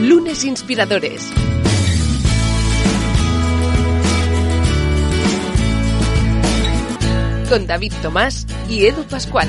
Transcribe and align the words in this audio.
Lunes 0.00 0.44
Inspiradores. 0.44 1.28
Con 7.48 7.66
David 7.66 7.92
Tomás 8.00 8.46
y 8.68 8.86
Edu 8.86 9.02
Pascual. 9.04 9.48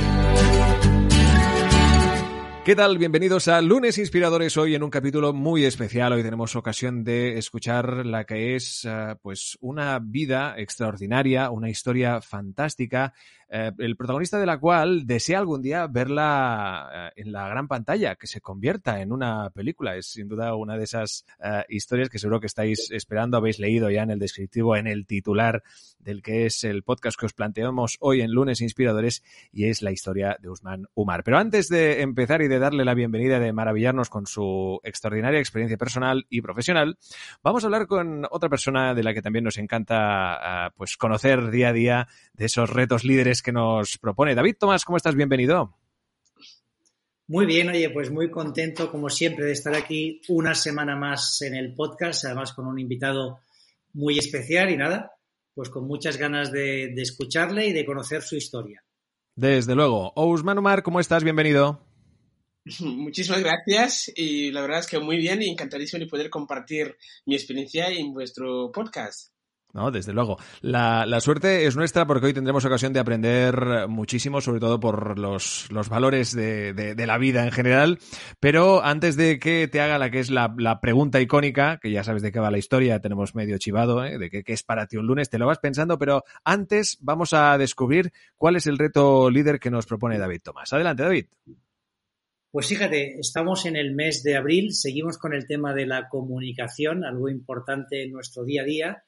¿Qué 2.65 2.75
tal? 2.75 2.97
Bienvenidos 2.97 3.47
a 3.47 3.61
Lunes 3.61 3.97
Inspiradores. 3.99 4.57
Hoy 4.57 4.75
en 4.75 4.83
un 4.83 4.89
capítulo 4.89 5.33
muy 5.33 5.65
especial. 5.65 6.13
Hoy 6.13 6.23
tenemos 6.23 6.55
ocasión 6.55 7.03
de 7.03 7.37
escuchar 7.37 8.05
la 8.05 8.25
que 8.25 8.55
es 8.55 8.85
uh, 8.85 9.17
pues 9.21 9.57
una 9.61 9.99
vida 9.99 10.55
extraordinaria, 10.57 11.51
una 11.51 11.69
historia 11.69 12.21
fantástica, 12.21 13.13
eh, 13.51 13.71
el 13.79 13.95
protagonista 13.95 14.37
de 14.37 14.45
la 14.45 14.59
cual 14.59 15.07
desea 15.07 15.39
algún 15.39 15.61
día 15.61 15.87
verla 15.87 17.11
eh, 17.15 17.21
en 17.21 17.31
la 17.31 17.47
gran 17.47 17.67
pantalla, 17.67 18.15
que 18.15 18.27
se 18.27 18.41
convierta 18.41 19.01
en 19.01 19.11
una 19.11 19.49
película. 19.49 19.95
Es 19.95 20.07
sin 20.07 20.27
duda 20.27 20.53
una 20.55 20.77
de 20.77 20.83
esas 20.83 21.25
uh, 21.39 21.61
historias 21.67 22.09
que 22.09 22.19
seguro 22.19 22.39
que 22.39 22.47
estáis 22.47 22.91
esperando, 22.91 23.37
habéis 23.37 23.59
leído 23.59 23.89
ya 23.89 24.03
en 24.03 24.11
el 24.11 24.19
descriptivo, 24.19 24.75
en 24.75 24.85
el 24.85 25.07
titular 25.07 25.63
del 25.97 26.21
que 26.21 26.45
es 26.45 26.63
el 26.63 26.83
podcast 26.83 27.19
que 27.19 27.25
os 27.25 27.33
planteamos 27.33 27.97
hoy 27.99 28.21
en 28.21 28.31
Lunes 28.31 28.61
Inspiradores 28.61 29.23
y 29.51 29.65
es 29.65 29.81
la 29.81 29.91
historia 29.91 30.37
de 30.39 30.49
Usman 30.49 30.87
Umar. 30.93 31.23
Pero 31.23 31.37
antes 31.37 31.69
de 31.69 32.01
empezar 32.01 32.41
y 32.41 32.47
de 32.47 32.59
darle 32.59 32.85
la 32.85 32.93
bienvenida, 32.93 33.39
de 33.39 33.51
maravillarnos 33.51 34.09
con 34.09 34.27
su 34.27 34.79
extraordinaria 34.83 35.39
experiencia 35.39 35.77
personal 35.77 36.27
y 36.29 36.41
profesional, 36.41 36.97
vamos 37.43 37.63
a 37.63 37.67
hablar 37.67 37.87
con 37.87 38.25
otra 38.29 38.49
persona 38.49 38.93
de 38.93 39.03
la 39.03 39.13
que 39.13 39.21
también 39.21 39.45
nos 39.45 39.57
encanta 39.57 40.71
pues 40.77 40.97
conocer 40.97 41.49
día 41.49 41.69
a 41.69 41.73
día 41.73 42.07
de 42.33 42.45
esos 42.45 42.69
retos 42.69 43.03
líderes 43.03 43.38
que 43.41 43.51
nos 43.51 43.97
propone. 43.97 44.35
David 44.35 44.55
Tomás, 44.59 44.85
¿cómo 44.85 44.97
estás? 44.97 45.15
Bienvenido. 45.15 45.75
Muy 47.27 47.45
bien, 47.45 47.69
oye, 47.69 47.89
pues 47.91 48.09
muy 48.09 48.31
contento 48.31 48.89
como 48.91 49.09
siempre 49.09 49.45
de 49.45 49.51
estar 49.51 49.75
aquí 49.75 50.21
una 50.29 50.55
semana 50.55 50.95
más 50.95 51.41
en 51.43 51.53
el 51.53 51.75
podcast, 51.75 52.25
además 52.25 52.53
con 52.53 52.65
un 52.65 52.79
invitado 52.79 53.39
muy 53.93 54.17
especial 54.17 54.71
y 54.71 54.77
nada, 54.77 55.11
pues 55.53 55.69
con 55.69 55.87
muchas 55.87 56.17
ganas 56.17 56.51
de, 56.51 56.91
de 56.95 57.01
escucharle 57.01 57.67
y 57.67 57.73
de 57.73 57.85
conocer 57.85 58.23
su 58.23 58.35
historia. 58.35 58.83
Desde 59.35 59.75
luego. 59.75 60.11
Ousman 60.15 60.57
Omar, 60.57 60.81
¿cómo 60.81 60.99
estás? 60.99 61.23
Bienvenido. 61.23 61.85
Muchísimas 62.79 63.41
gracias 63.41 64.11
y 64.15 64.51
la 64.51 64.61
verdad 64.61 64.79
es 64.79 64.87
que 64.87 64.99
muy 64.99 65.17
bien 65.17 65.41
y 65.41 65.49
encantadísimo 65.49 65.99
de 65.99 66.09
poder 66.09 66.29
compartir 66.29 66.97
mi 67.25 67.35
experiencia 67.35 67.89
en 67.89 68.13
vuestro 68.13 68.71
podcast. 68.71 69.31
No, 69.71 69.91
desde 69.91 70.13
luego. 70.13 70.37
La, 70.61 71.05
la, 71.05 71.19
suerte 71.21 71.67
es 71.67 71.75
nuestra 71.75 72.07
porque 72.07 72.25
hoy 72.25 72.33
tendremos 72.33 72.65
ocasión 72.65 72.91
de 72.91 72.99
aprender 72.99 73.87
muchísimo, 73.87 74.41
sobre 74.41 74.59
todo 74.59 74.79
por 74.79 75.19
los, 75.19 75.71
los 75.71 75.89
valores 75.89 76.33
de, 76.33 76.73
de, 76.73 77.07
la 77.07 77.19
vida 77.19 77.43
en 77.43 77.51
general. 77.51 77.99
Pero 78.39 78.83
antes 78.83 79.15
de 79.15 79.37
que 79.37 79.67
te 79.67 79.79
haga 79.79 79.99
la 79.99 80.09
que 80.09 80.19
es 80.19 80.31
la, 80.31 80.53
la, 80.57 80.81
pregunta 80.81 81.21
icónica, 81.21 81.77
que 81.79 81.91
ya 81.91 82.03
sabes 82.03 82.23
de 82.23 82.31
qué 82.31 82.39
va 82.39 82.49
la 82.49 82.57
historia, 82.57 82.99
tenemos 82.99 83.35
medio 83.35 83.59
chivado, 83.59 84.03
¿eh? 84.03 84.17
de 84.17 84.29
qué 84.29 84.43
es 84.47 84.63
para 84.63 84.87
ti 84.87 84.97
un 84.97 85.05
lunes, 85.05 85.29
te 85.29 85.37
lo 85.37 85.45
vas 85.45 85.59
pensando, 85.59 85.99
pero 85.99 86.23
antes 86.43 86.97
vamos 87.01 87.33
a 87.33 87.55
descubrir 87.59 88.11
cuál 88.37 88.55
es 88.55 88.65
el 88.65 88.79
reto 88.79 89.29
líder 89.29 89.59
que 89.59 89.69
nos 89.69 89.85
propone 89.85 90.17
David 90.17 90.41
Tomás. 90.43 90.73
Adelante, 90.73 91.03
David. 91.03 91.25
Pues 92.51 92.65
fíjate, 92.65 93.19
estamos 93.19 93.67
en 93.67 93.75
el 93.75 93.93
mes 93.93 94.23
de 94.23 94.35
abril, 94.35 94.73
seguimos 94.73 95.19
con 95.19 95.35
el 95.35 95.45
tema 95.45 95.75
de 95.75 95.85
la 95.85 96.09
comunicación, 96.09 97.05
algo 97.05 97.29
importante 97.29 98.03
en 98.03 98.11
nuestro 98.11 98.43
día 98.43 98.63
a 98.63 98.65
día. 98.65 99.03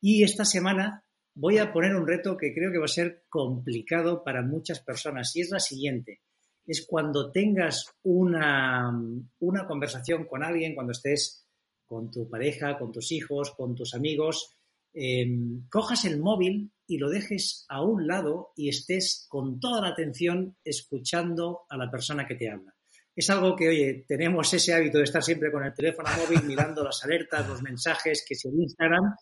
Y 0.00 0.22
esta 0.22 0.44
semana 0.44 1.04
voy 1.34 1.58
a 1.58 1.72
poner 1.72 1.94
un 1.94 2.06
reto 2.06 2.36
que 2.36 2.54
creo 2.54 2.72
que 2.72 2.78
va 2.78 2.86
a 2.86 2.88
ser 2.88 3.24
complicado 3.28 4.24
para 4.24 4.42
muchas 4.42 4.80
personas 4.80 5.34
y 5.36 5.42
es 5.42 5.50
la 5.50 5.60
siguiente. 5.60 6.20
Es 6.66 6.86
cuando 6.86 7.30
tengas 7.30 7.86
una, 8.02 8.90
una 9.38 9.66
conversación 9.66 10.24
con 10.26 10.42
alguien, 10.42 10.74
cuando 10.74 10.92
estés 10.92 11.46
con 11.84 12.10
tu 12.10 12.28
pareja, 12.28 12.78
con 12.78 12.90
tus 12.90 13.12
hijos, 13.12 13.52
con 13.52 13.74
tus 13.74 13.94
amigos, 13.94 14.56
eh, 14.92 15.26
cojas 15.70 16.06
el 16.06 16.18
móvil 16.18 16.72
y 16.86 16.96
lo 16.96 17.10
dejes 17.10 17.66
a 17.68 17.82
un 17.82 18.06
lado 18.06 18.52
y 18.56 18.70
estés 18.70 19.26
con 19.28 19.60
toda 19.60 19.82
la 19.82 19.88
atención 19.88 20.56
escuchando 20.64 21.66
a 21.68 21.76
la 21.76 21.90
persona 21.90 22.26
que 22.26 22.34
te 22.34 22.50
habla. 22.50 22.74
Es 23.14 23.30
algo 23.30 23.54
que, 23.56 23.68
oye, 23.68 24.04
tenemos 24.06 24.52
ese 24.52 24.74
hábito 24.74 24.98
de 24.98 25.04
estar 25.04 25.22
siempre 25.22 25.52
con 25.52 25.64
el 25.64 25.74
teléfono 25.74 26.08
móvil 26.16 26.42
mirando 26.44 26.82
las 26.82 27.02
alertas, 27.04 27.48
los 27.48 27.62
mensajes, 27.62 28.24
que 28.26 28.34
si 28.34 28.48
en 28.48 28.62
Instagram. 28.62 29.14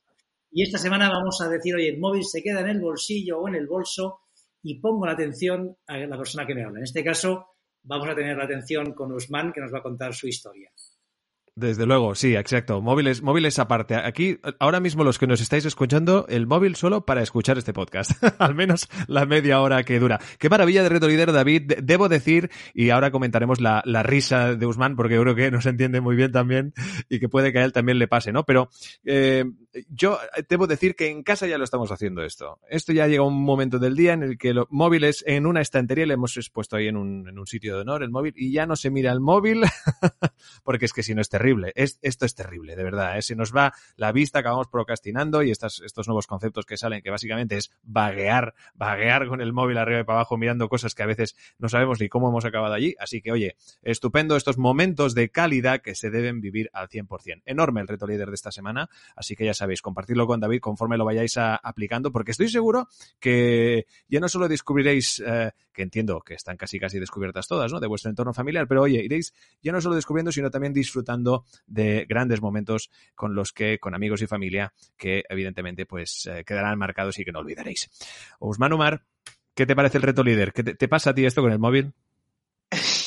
Y 0.56 0.62
esta 0.62 0.78
semana 0.78 1.10
vamos 1.10 1.40
a 1.40 1.48
decir, 1.48 1.74
oye, 1.74 1.88
el 1.88 1.98
móvil 1.98 2.22
se 2.22 2.40
queda 2.40 2.60
en 2.60 2.68
el 2.68 2.80
bolsillo 2.80 3.40
o 3.40 3.48
en 3.48 3.56
el 3.56 3.66
bolso 3.66 4.20
y 4.62 4.78
pongo 4.78 5.04
la 5.04 5.12
atención 5.12 5.76
a 5.88 5.98
la 5.98 6.16
persona 6.16 6.46
que 6.46 6.54
me 6.54 6.62
habla. 6.62 6.78
En 6.78 6.84
este 6.84 7.02
caso, 7.02 7.48
vamos 7.82 8.08
a 8.08 8.14
tener 8.14 8.36
la 8.36 8.44
atención 8.44 8.94
con 8.94 9.12
Usman, 9.12 9.52
que 9.52 9.60
nos 9.60 9.74
va 9.74 9.78
a 9.78 9.82
contar 9.82 10.14
su 10.14 10.28
historia. 10.28 10.70
Desde 11.56 11.86
luego, 11.86 12.14
sí, 12.14 12.36
exacto. 12.36 12.80
Móviles, 12.80 13.20
móviles 13.20 13.58
aparte. 13.58 13.96
Aquí, 13.96 14.38
ahora 14.60 14.78
mismo 14.78 15.02
los 15.02 15.18
que 15.18 15.26
nos 15.26 15.40
estáis 15.40 15.64
escuchando, 15.64 16.24
el 16.28 16.46
móvil 16.46 16.76
solo 16.76 17.04
para 17.04 17.22
escuchar 17.22 17.58
este 17.58 17.72
podcast. 17.72 18.12
Al 18.38 18.54
menos 18.54 18.88
la 19.08 19.26
media 19.26 19.60
hora 19.60 19.82
que 19.82 19.98
dura. 19.98 20.20
Qué 20.38 20.48
maravilla 20.48 20.84
de 20.84 20.88
reto 20.88 21.08
líder, 21.08 21.32
David. 21.32 21.72
Debo 21.82 22.08
decir, 22.08 22.50
y 22.74 22.90
ahora 22.90 23.10
comentaremos 23.10 23.60
la, 23.60 23.82
la 23.86 24.04
risa 24.04 24.54
de 24.54 24.66
Usman, 24.66 24.94
porque 24.94 25.18
creo 25.18 25.34
que 25.34 25.50
nos 25.50 25.66
entiende 25.66 26.00
muy 26.00 26.14
bien 26.14 26.30
también 26.30 26.74
y 27.08 27.18
que 27.18 27.28
puede 27.28 27.52
que 27.52 27.58
a 27.58 27.64
él 27.64 27.72
también 27.72 27.98
le 27.98 28.06
pase, 28.06 28.32
¿no? 28.32 28.44
Pero 28.44 28.68
eh, 29.04 29.44
yo 29.88 30.18
debo 30.48 30.66
decir 30.66 30.94
que 30.96 31.08
en 31.08 31.22
casa 31.22 31.46
ya 31.46 31.58
lo 31.58 31.64
estamos 31.64 31.90
haciendo 31.90 32.22
esto. 32.22 32.58
Esto 32.68 32.92
ya 32.92 33.06
llega 33.06 33.22
un 33.22 33.42
momento 33.42 33.78
del 33.78 33.96
día 33.96 34.12
en 34.12 34.22
el 34.22 34.38
que 34.38 34.54
los 34.54 34.66
móviles 34.70 35.24
en 35.26 35.46
una 35.46 35.60
estantería 35.60 36.06
le 36.06 36.14
hemos 36.14 36.36
expuesto 36.36 36.76
ahí 36.76 36.88
en 36.88 36.96
un, 36.96 37.28
en 37.28 37.38
un 37.38 37.46
sitio 37.46 37.74
de 37.74 37.82
honor 37.82 38.02
el 38.02 38.10
móvil 38.10 38.34
y 38.36 38.52
ya 38.52 38.66
no 38.66 38.76
se 38.76 38.90
mira 38.90 39.12
el 39.12 39.20
móvil 39.20 39.62
porque 40.64 40.86
es 40.86 40.92
que 40.92 41.02
si 41.02 41.14
no 41.14 41.20
es 41.20 41.28
terrible. 41.28 41.72
Es, 41.74 41.98
esto 42.02 42.26
es 42.26 42.34
terrible, 42.34 42.76
de 42.76 42.84
verdad. 42.84 43.18
¿eh? 43.18 43.22
Se 43.22 43.36
nos 43.36 43.54
va 43.54 43.72
la 43.96 44.12
vista, 44.12 44.40
acabamos 44.40 44.68
procrastinando 44.68 45.42
y 45.42 45.50
estas, 45.50 45.80
estos 45.80 46.06
nuevos 46.06 46.26
conceptos 46.26 46.66
que 46.66 46.76
salen, 46.76 47.02
que 47.02 47.10
básicamente 47.10 47.56
es 47.56 47.72
vaguear, 47.82 48.54
vaguear 48.74 49.28
con 49.28 49.40
el 49.40 49.52
móvil 49.52 49.78
arriba 49.78 50.00
y 50.00 50.04
para 50.04 50.18
abajo 50.18 50.36
mirando 50.36 50.68
cosas 50.68 50.94
que 50.94 51.02
a 51.02 51.06
veces 51.06 51.36
no 51.58 51.68
sabemos 51.68 52.00
ni 52.00 52.08
cómo 52.08 52.28
hemos 52.28 52.44
acabado 52.44 52.74
allí. 52.74 52.94
Así 52.98 53.20
que, 53.20 53.32
oye, 53.32 53.56
estupendo 53.82 54.36
estos 54.36 54.58
momentos 54.58 55.14
de 55.14 55.30
calidad 55.30 55.80
que 55.80 55.94
se 55.94 56.10
deben 56.10 56.40
vivir 56.40 56.70
al 56.72 56.88
100%. 56.88 57.42
Enorme 57.44 57.80
el 57.80 57.88
reto 57.88 58.06
líder 58.06 58.28
de 58.28 58.34
esta 58.34 58.52
semana, 58.52 58.88
así 59.16 59.36
que 59.36 59.44
ya 59.44 59.54
sabéis, 59.54 59.63
compartirlo 59.82 60.26
con 60.26 60.40
David 60.40 60.60
conforme 60.60 60.96
lo 60.96 61.04
vayáis 61.04 61.36
a, 61.36 61.56
aplicando, 61.56 62.12
porque 62.12 62.32
estoy 62.32 62.48
seguro 62.48 62.88
que 63.20 63.86
ya 64.08 64.20
no 64.20 64.28
solo 64.28 64.48
descubriréis, 64.48 65.22
eh, 65.26 65.52
que 65.72 65.82
entiendo 65.82 66.20
que 66.20 66.34
están 66.34 66.56
casi 66.56 66.78
casi 66.78 66.98
descubiertas 66.98 67.48
todas, 67.48 67.72
¿no? 67.72 67.80
De 67.80 67.86
vuestro 67.86 68.10
entorno 68.10 68.32
familiar, 68.32 68.66
pero 68.68 68.82
oye, 68.82 69.02
iréis 69.02 69.34
ya 69.62 69.72
no 69.72 69.80
solo 69.80 69.94
descubriendo, 69.94 70.32
sino 70.32 70.50
también 70.50 70.72
disfrutando 70.72 71.44
de 71.66 72.06
grandes 72.08 72.40
momentos 72.40 72.90
con 73.14 73.34
los 73.34 73.52
que, 73.52 73.78
con 73.78 73.94
amigos 73.94 74.22
y 74.22 74.26
familia, 74.26 74.72
que 74.96 75.24
evidentemente 75.28 75.86
pues 75.86 76.26
eh, 76.26 76.44
quedarán 76.44 76.78
marcados 76.78 77.18
y 77.18 77.24
que 77.24 77.32
no 77.32 77.40
olvidaréis. 77.40 77.90
Usman 78.40 78.72
Umar, 78.72 79.04
¿qué 79.54 79.66
te 79.66 79.76
parece 79.76 79.98
el 79.98 80.02
reto 80.02 80.22
líder? 80.22 80.52
¿Qué 80.52 80.62
te 80.62 80.88
pasa 80.88 81.10
a 81.10 81.14
ti 81.14 81.24
esto 81.24 81.42
con 81.42 81.52
el 81.52 81.58
móvil? 81.58 81.92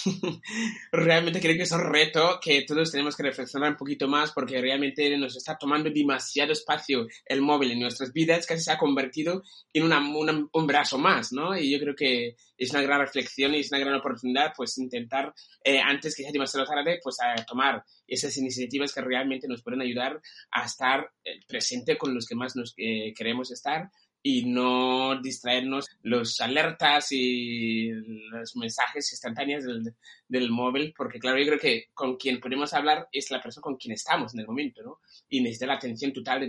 realmente 0.92 1.40
creo 1.40 1.56
que 1.56 1.64
es 1.64 1.72
un 1.72 1.84
reto 1.84 2.40
que 2.42 2.64
todos 2.64 2.92
tenemos 2.92 3.16
que 3.16 3.24
reflexionar 3.24 3.72
un 3.72 3.78
poquito 3.78 4.08
más 4.08 4.32
porque 4.32 4.62
realmente 4.62 5.16
nos 5.18 5.36
está 5.36 5.58
tomando 5.58 5.90
demasiado 5.90 6.52
espacio 6.52 7.08
el 7.26 7.42
móvil 7.42 7.72
en 7.72 7.80
nuestras 7.80 8.14
vidas, 8.14 8.46
casi 8.46 8.64
se 8.64 8.72
ha 8.72 8.78
convertido 8.78 9.44
en 9.74 9.84
una, 9.84 10.00
una, 10.00 10.48
un 10.52 10.68
brazo 10.68 10.98
más, 10.98 11.32
¿no? 11.32 11.58
Y 11.58 11.72
yo 11.72 11.80
creo 11.80 11.96
que 11.96 12.36
es 12.58 12.72
una 12.72 12.82
gran 12.82 13.02
reflexión 13.02 13.54
y 13.54 13.60
es 13.60 13.72
una 13.72 13.80
gran 13.80 13.96
oportunidad, 13.96 14.54
pues, 14.56 14.78
intentar, 14.78 15.34
eh, 15.64 15.80
antes 15.80 16.16
que 16.16 16.24
sea 16.24 16.32
demasiado 16.32 16.66
tarde, 16.66 17.00
pues, 17.04 17.18
a 17.22 17.44
tomar 17.46 17.84
esas 18.08 18.36
iniciativas 18.38 18.94
que 18.94 19.02
realmente 19.02 19.48
nos 19.48 19.62
pueden 19.62 19.82
ayudar 19.82 20.20
a 20.52 20.66
estar 20.66 21.12
eh, 21.24 21.40
presente 21.48 21.98
con 21.98 22.14
los 22.14 22.26
que 22.26 22.36
más 22.36 22.56
nos 22.56 22.74
eh, 22.78 23.14
queremos 23.16 23.52
estar 23.52 23.90
y 24.30 24.44
no 24.44 25.22
distraernos 25.22 25.86
los 26.04 26.42
alertas 26.42 27.14
y 27.14 27.92
los 28.30 28.58
mensajes 28.58 29.10
instantáneos 29.14 29.64
del, 29.64 29.94
del, 30.28 30.52
móvil, 30.52 30.94
porque 30.98 31.18
claro, 31.18 31.40
yo 31.40 31.46
creo 31.46 31.60
que 31.60 31.86
con 31.94 32.18
quien 32.18 32.42
podemos 32.42 32.74
hablar 32.74 33.08
es 33.14 33.32
la 33.32 33.42
persona 33.42 33.62
con 33.62 33.78
quien 33.78 33.94
estamos 33.94 34.34
en 34.34 34.42
el 34.42 34.48
momento, 34.48 34.84
¿no? 34.84 35.00
Y 35.30 35.40
necesita 35.40 35.68
la 35.68 35.76
atención 35.76 36.12
total 36.12 36.42
de, 36.42 36.48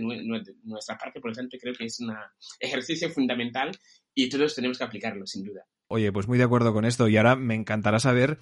nuestra 0.63 0.97
parte, 0.97 1.21
por 1.21 1.31
lo 1.31 1.35
tanto 1.37 1.57
creo 1.57 1.73
que 1.73 1.85
es 1.85 2.01
un 2.01 2.13
ejercicio 2.59 3.09
fundamental 3.11 3.71
y 4.13 4.27
todos 4.27 4.55
tenemos 4.55 4.77
que 4.77 4.83
aplicarlo, 4.83 5.25
sin 5.25 5.45
duda. 5.45 5.65
Oye, 5.87 6.11
pues 6.11 6.27
muy 6.27 6.37
de 6.37 6.43
acuerdo 6.43 6.73
con 6.73 6.83
esto 6.83 7.07
y 7.07 7.15
ahora 7.15 7.37
me 7.37 7.55
encantará 7.55 7.99
saber 7.99 8.39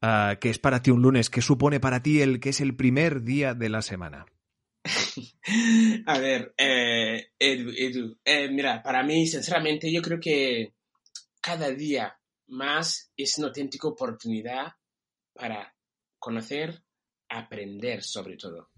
uh, 0.00 0.38
qué 0.40 0.48
es 0.48 0.60
para 0.60 0.80
ti 0.80 0.92
un 0.92 1.02
lunes, 1.02 1.28
qué 1.28 1.42
supone 1.42 1.80
para 1.80 2.04
ti 2.04 2.22
el 2.22 2.38
que 2.38 2.50
es 2.50 2.60
el 2.60 2.76
primer 2.76 3.24
día 3.24 3.54
de 3.54 3.68
la 3.68 3.82
semana. 3.82 4.26
A 6.06 6.18
ver, 6.18 6.54
eh, 6.56 7.30
Edu, 7.38 7.70
Edu 7.76 8.18
eh, 8.24 8.48
mira, 8.48 8.82
para 8.82 9.02
mí, 9.02 9.26
sinceramente, 9.26 9.92
yo 9.92 10.02
creo 10.02 10.20
que 10.20 10.74
cada 11.40 11.70
día 11.70 12.18
más 12.48 13.12
es 13.16 13.38
una 13.38 13.48
auténtica 13.48 13.88
oportunidad 13.88 14.72
para 15.32 15.74
conocer, 16.18 16.82
aprender 17.28 18.02
sobre 18.02 18.36
todo. 18.36 18.70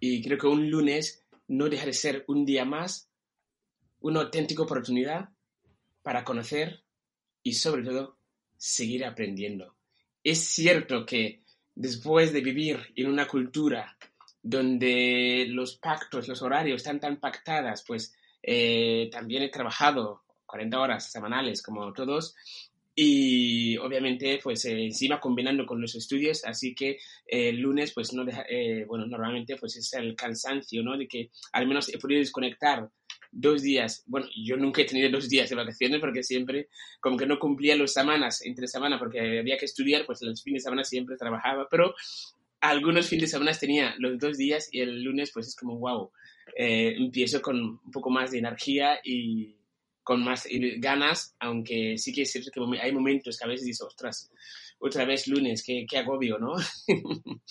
Y 0.00 0.22
creo 0.22 0.38
que 0.38 0.46
un 0.46 0.70
lunes 0.70 1.24
no 1.48 1.68
deja 1.68 1.86
de 1.86 1.92
ser 1.92 2.24
un 2.28 2.44
día 2.44 2.64
más 2.64 3.10
una 4.00 4.20
auténtica 4.20 4.62
oportunidad 4.62 5.30
para 6.02 6.24
conocer 6.24 6.84
y 7.42 7.54
sobre 7.54 7.84
todo 7.84 8.18
seguir 8.56 9.04
aprendiendo. 9.04 9.76
Es 10.22 10.40
cierto 10.40 11.06
que 11.06 11.42
después 11.74 12.32
de 12.32 12.40
vivir 12.40 12.92
en 12.96 13.06
una 13.08 13.26
cultura 13.26 13.96
donde 14.44 15.46
los 15.48 15.76
pactos, 15.76 16.28
los 16.28 16.42
horarios 16.42 16.76
están 16.76 17.00
tan 17.00 17.16
pactadas, 17.16 17.82
pues 17.86 18.14
eh, 18.42 19.08
también 19.10 19.42
he 19.42 19.48
trabajado 19.48 20.22
40 20.44 20.78
horas 20.78 21.10
semanales 21.10 21.62
como 21.62 21.90
todos 21.94 22.36
y 22.94 23.78
obviamente 23.78 24.38
pues 24.42 24.66
eh, 24.66 24.84
encima 24.84 25.18
combinando 25.18 25.64
con 25.64 25.80
los 25.80 25.94
estudios 25.94 26.44
así 26.44 26.74
que 26.74 26.90
eh, 27.26 27.48
el 27.48 27.56
lunes 27.56 27.92
pues 27.92 28.12
no 28.12 28.24
deja, 28.24 28.44
bueno 28.86 29.06
normalmente 29.06 29.56
pues 29.56 29.76
es 29.76 29.92
el 29.94 30.14
cansancio 30.14 30.82
no 30.82 30.96
de 30.96 31.08
que 31.08 31.30
al 31.52 31.66
menos 31.66 31.88
he 31.92 31.98
podido 31.98 32.20
desconectar 32.20 32.88
dos 33.32 33.62
días 33.62 34.04
bueno 34.06 34.28
yo 34.36 34.56
nunca 34.58 34.82
he 34.82 34.84
tenido 34.84 35.10
dos 35.10 35.28
días 35.28 35.48
de 35.48 35.56
vacaciones 35.56 36.00
porque 36.00 36.22
siempre 36.22 36.68
como 37.00 37.16
que 37.16 37.26
no 37.26 37.38
cumplía 37.38 37.74
las 37.76 37.94
semanas 37.94 38.44
entre 38.44 38.68
semana 38.68 38.98
porque 38.98 39.40
había 39.40 39.56
que 39.56 39.64
estudiar 39.64 40.04
pues 40.04 40.20
los 40.20 40.42
fines 40.42 40.62
de 40.62 40.64
semana 40.66 40.84
siempre 40.84 41.16
trabajaba 41.16 41.66
pero 41.68 41.94
algunos 42.70 43.08
fines 43.08 43.30
de 43.30 43.38
semana 43.38 43.52
tenía 43.52 43.94
los 43.98 44.18
dos 44.18 44.36
días 44.38 44.68
y 44.72 44.80
el 44.80 45.02
lunes 45.02 45.30
pues 45.32 45.48
es 45.48 45.56
como 45.56 45.78
wow 45.78 46.10
eh, 46.56 46.94
empiezo 46.96 47.42
con 47.42 47.56
un 47.56 47.90
poco 47.90 48.10
más 48.10 48.30
de 48.30 48.38
energía 48.38 49.00
y 49.02 49.56
con 50.02 50.22
más 50.22 50.46
ganas, 50.78 51.34
aunque 51.40 51.96
sí 51.96 52.12
que 52.12 52.22
es 52.22 52.30
cierto 52.30 52.50
que 52.52 52.80
hay 52.80 52.92
momentos 52.92 53.38
que 53.38 53.44
a 53.44 53.48
veces 53.48 53.66
dices, 53.66 53.80
ostras, 53.80 54.30
otra 54.78 55.06
vez 55.06 55.26
lunes, 55.26 55.64
qué, 55.64 55.86
qué 55.88 55.98
agobio, 55.98 56.38
¿no? 56.38 56.54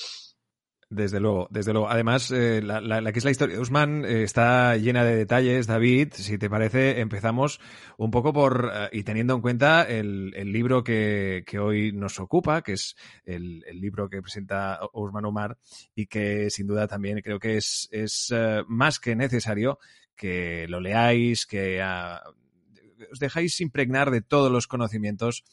Desde 0.94 1.20
luego, 1.20 1.48
desde 1.50 1.74
luego. 1.74 1.90
Además, 1.90 2.30
eh, 2.30 2.62
la, 2.62 3.12
que 3.12 3.18
es 3.18 3.26
la 3.26 3.32
historia 3.32 3.56
de 3.56 3.62
Usman 3.62 4.06
eh, 4.06 4.22
está 4.22 4.78
llena 4.78 5.04
de 5.04 5.16
detalles, 5.16 5.66
David. 5.66 6.10
Si 6.14 6.38
te 6.38 6.52
parece, 6.52 7.00
empezamos 7.00 7.60
un 7.98 8.12
poco 8.12 8.32
por, 8.32 8.72
eh, 8.72 8.90
y 8.92 9.04
teniendo 9.04 9.34
en 9.34 9.42
cuenta 9.42 9.82
el, 9.82 10.32
libro 10.52 10.84
que, 10.84 11.44
hoy 11.60 11.94
nos 11.94 12.20
ocupa, 12.20 12.62
que 12.62 12.74
es 12.74 12.96
el, 13.26 13.64
libro 13.74 14.08
que 14.08 14.22
presenta 14.22 14.80
Usman 14.94 15.26
Omar, 15.26 15.58
y 15.96 16.06
que 16.06 16.52
sin 16.52 16.68
duda 16.68 16.88
también 16.88 17.22
creo 17.22 17.40
que 17.40 17.58
es, 17.58 17.90
es 17.92 18.32
más 18.68 19.00
que 19.00 19.16
necesario 19.16 19.80
que 20.16 20.68
lo 20.68 20.80
leáis, 20.80 21.48
que 21.48 21.82
uh, 21.82 23.12
os 23.12 23.20
dejáis 23.20 23.60
impregnar 23.62 24.12
de 24.12 24.22
todos 24.22 24.52
los 24.52 24.68
conocimientos 24.68 25.44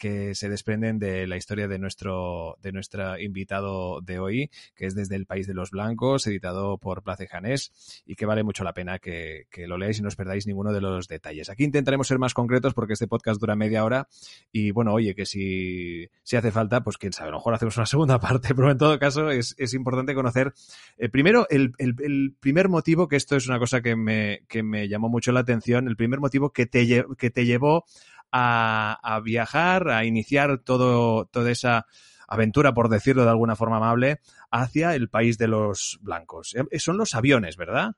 que 0.00 0.34
se 0.34 0.48
desprenden 0.48 0.98
de 0.98 1.26
la 1.26 1.36
historia 1.36 1.68
de 1.68 1.78
nuestro, 1.78 2.56
de 2.62 2.72
nuestro 2.72 3.20
invitado 3.20 4.00
de 4.00 4.18
hoy, 4.18 4.50
que 4.74 4.86
es 4.86 4.94
desde 4.94 5.14
el 5.14 5.26
País 5.26 5.46
de 5.46 5.52
los 5.52 5.70
Blancos, 5.70 6.26
editado 6.26 6.78
por 6.78 7.02
Place 7.02 7.26
Janés, 7.26 8.02
y 8.06 8.14
que 8.14 8.24
vale 8.24 8.42
mucho 8.42 8.64
la 8.64 8.72
pena 8.72 8.98
que, 8.98 9.44
que, 9.50 9.66
lo 9.66 9.76
leáis 9.76 9.98
y 9.98 10.02
no 10.02 10.08
os 10.08 10.16
perdáis 10.16 10.46
ninguno 10.46 10.72
de 10.72 10.80
los 10.80 11.06
detalles. 11.06 11.50
Aquí 11.50 11.64
intentaremos 11.64 12.08
ser 12.08 12.18
más 12.18 12.32
concretos 12.32 12.72
porque 12.72 12.94
este 12.94 13.08
podcast 13.08 13.38
dura 13.38 13.54
media 13.56 13.84
hora 13.84 14.08
y 14.50 14.70
bueno, 14.70 14.94
oye, 14.94 15.14
que 15.14 15.26
si, 15.26 16.08
si 16.22 16.36
hace 16.36 16.50
falta, 16.50 16.82
pues 16.82 16.96
quién 16.96 17.12
sabe, 17.12 17.28
a 17.28 17.32
lo 17.32 17.38
mejor 17.38 17.52
hacemos 17.52 17.76
una 17.76 17.86
segunda 17.86 18.18
parte, 18.20 18.54
pero 18.54 18.70
en 18.70 18.78
todo 18.78 18.98
caso 18.98 19.28
es, 19.28 19.54
es 19.58 19.74
importante 19.74 20.14
conocer 20.14 20.54
eh, 20.96 21.10
primero 21.10 21.46
el, 21.50 21.74
el, 21.76 21.94
el, 21.98 22.34
primer 22.40 22.70
motivo, 22.70 23.06
que 23.06 23.16
esto 23.16 23.36
es 23.36 23.46
una 23.46 23.58
cosa 23.58 23.82
que 23.82 23.96
me, 23.96 24.44
que 24.48 24.62
me 24.62 24.88
llamó 24.88 25.10
mucho 25.10 25.30
la 25.30 25.40
atención, 25.40 25.88
el 25.88 25.96
primer 25.96 26.20
motivo 26.20 26.54
que 26.54 26.64
te, 26.64 27.04
que 27.18 27.30
te 27.30 27.44
llevó 27.44 27.84
a, 28.32 29.20
viajar, 29.24 29.88
a 29.90 30.04
iniciar 30.04 30.62
todo, 30.64 31.26
toda 31.26 31.50
esa 31.50 31.86
aventura, 32.28 32.72
por 32.72 32.88
decirlo 32.88 33.24
de 33.24 33.30
alguna 33.30 33.56
forma 33.56 33.76
amable, 33.76 34.20
hacia 34.50 34.94
el 34.94 35.08
país 35.08 35.36
de 35.36 35.48
los 35.48 35.98
blancos. 36.00 36.54
Eh, 36.54 36.78
son 36.78 36.96
los 36.96 37.14
aviones, 37.14 37.56
¿verdad? 37.56 37.92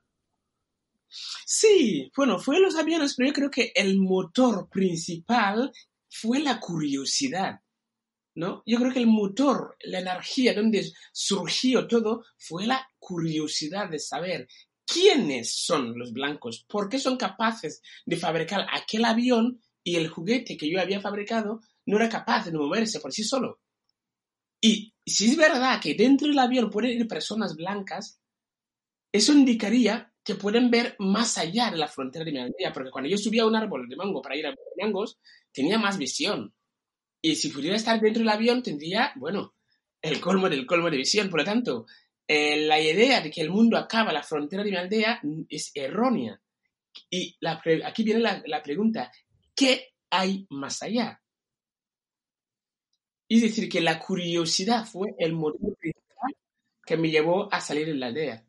Sí, 1.44 2.10
bueno, 2.16 2.38
fue 2.38 2.58
los 2.58 2.76
aviones, 2.76 3.14
pero 3.14 3.28
yo 3.28 3.34
creo 3.34 3.50
que 3.50 3.72
el 3.74 3.98
motor 3.98 4.68
principal 4.70 5.70
fue 6.08 6.40
la 6.40 6.58
curiosidad, 6.58 7.60
¿no? 8.34 8.62
Yo 8.64 8.78
creo 8.78 8.92
que 8.92 9.00
el 9.00 9.06
motor, 9.06 9.76
la 9.82 10.00
energía 10.00 10.54
donde 10.54 10.90
surgió 11.12 11.86
todo, 11.86 12.24
fue 12.38 12.66
la 12.66 12.88
curiosidad 12.98 13.90
de 13.90 13.98
saber 13.98 14.48
quiénes 14.86 15.54
son 15.54 15.98
los 15.98 16.12
blancos, 16.12 16.64
por 16.68 16.88
qué 16.88 16.98
son 16.98 17.16
capaces 17.16 17.82
de 18.06 18.16
fabricar 18.16 18.66
aquel 18.72 19.04
avión 19.04 19.60
y 19.84 19.96
el 19.96 20.08
juguete 20.08 20.56
que 20.56 20.70
yo 20.70 20.80
había 20.80 21.00
fabricado 21.00 21.60
no 21.86 21.96
era 21.96 22.08
capaz 22.08 22.46
de 22.46 22.52
moverse 22.52 23.00
por 23.00 23.12
sí 23.12 23.24
solo. 23.24 23.60
Y 24.60 24.94
si 25.04 25.30
es 25.30 25.36
verdad 25.36 25.80
que 25.80 25.94
dentro 25.94 26.28
del 26.28 26.38
avión 26.38 26.70
pueden 26.70 26.92
ir 26.92 27.08
personas 27.08 27.56
blancas, 27.56 28.20
eso 29.10 29.32
indicaría 29.32 30.12
que 30.24 30.36
pueden 30.36 30.70
ver 30.70 30.94
más 31.00 31.36
allá 31.36 31.70
de 31.70 31.76
la 31.76 31.88
frontera 31.88 32.24
de 32.24 32.32
mi 32.32 32.38
aldea, 32.38 32.72
porque 32.72 32.90
cuando 32.90 33.10
yo 33.10 33.18
subía 33.18 33.42
a 33.42 33.46
un 33.46 33.56
árbol 33.56 33.88
de 33.88 33.96
mango 33.96 34.22
para 34.22 34.36
ir 34.36 34.46
a 34.46 34.54
mangos, 34.80 35.18
tenía 35.50 35.78
más 35.78 35.98
visión. 35.98 36.54
Y 37.20 37.34
si 37.34 37.48
pudiera 37.48 37.76
estar 37.76 38.00
dentro 38.00 38.20
del 38.20 38.28
avión, 38.28 38.62
tendría, 38.62 39.12
bueno, 39.16 39.54
el 40.00 40.20
colmo 40.20 40.48
del 40.48 40.64
colmo 40.64 40.90
de 40.90 40.96
visión. 40.96 41.28
Por 41.28 41.40
lo 41.40 41.44
tanto, 41.44 41.86
eh, 42.26 42.64
la 42.66 42.80
idea 42.80 43.20
de 43.20 43.30
que 43.30 43.40
el 43.40 43.50
mundo 43.50 43.76
acaba 43.76 44.12
la 44.12 44.22
frontera 44.22 44.62
de 44.62 44.70
mi 44.70 44.76
aldea 44.76 45.20
es 45.48 45.72
errónea. 45.74 46.40
Y 47.10 47.36
aquí 47.84 48.04
viene 48.04 48.20
la 48.20 48.62
pregunta, 48.62 49.10
¿qué 49.54 49.92
hay 50.10 50.46
más 50.50 50.82
allá? 50.82 51.22
Es 53.28 53.40
decir, 53.40 53.68
que 53.68 53.80
la 53.80 53.98
curiosidad 53.98 54.84
fue 54.84 55.14
el 55.18 55.32
motivo 55.32 55.74
principal 55.74 56.36
que 56.84 56.96
me 56.96 57.10
llevó 57.10 57.52
a 57.52 57.60
salir 57.60 57.86
de 57.86 57.94
la 57.94 58.08
aldea, 58.08 58.44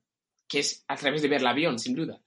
que 0.47 0.59
es 0.59 0.83
a 0.87 0.95
través 0.95 1.21
de 1.21 1.29
ver 1.29 1.41
el 1.41 1.47
avión, 1.47 1.79
sin 1.79 1.95
duda. 1.95 2.21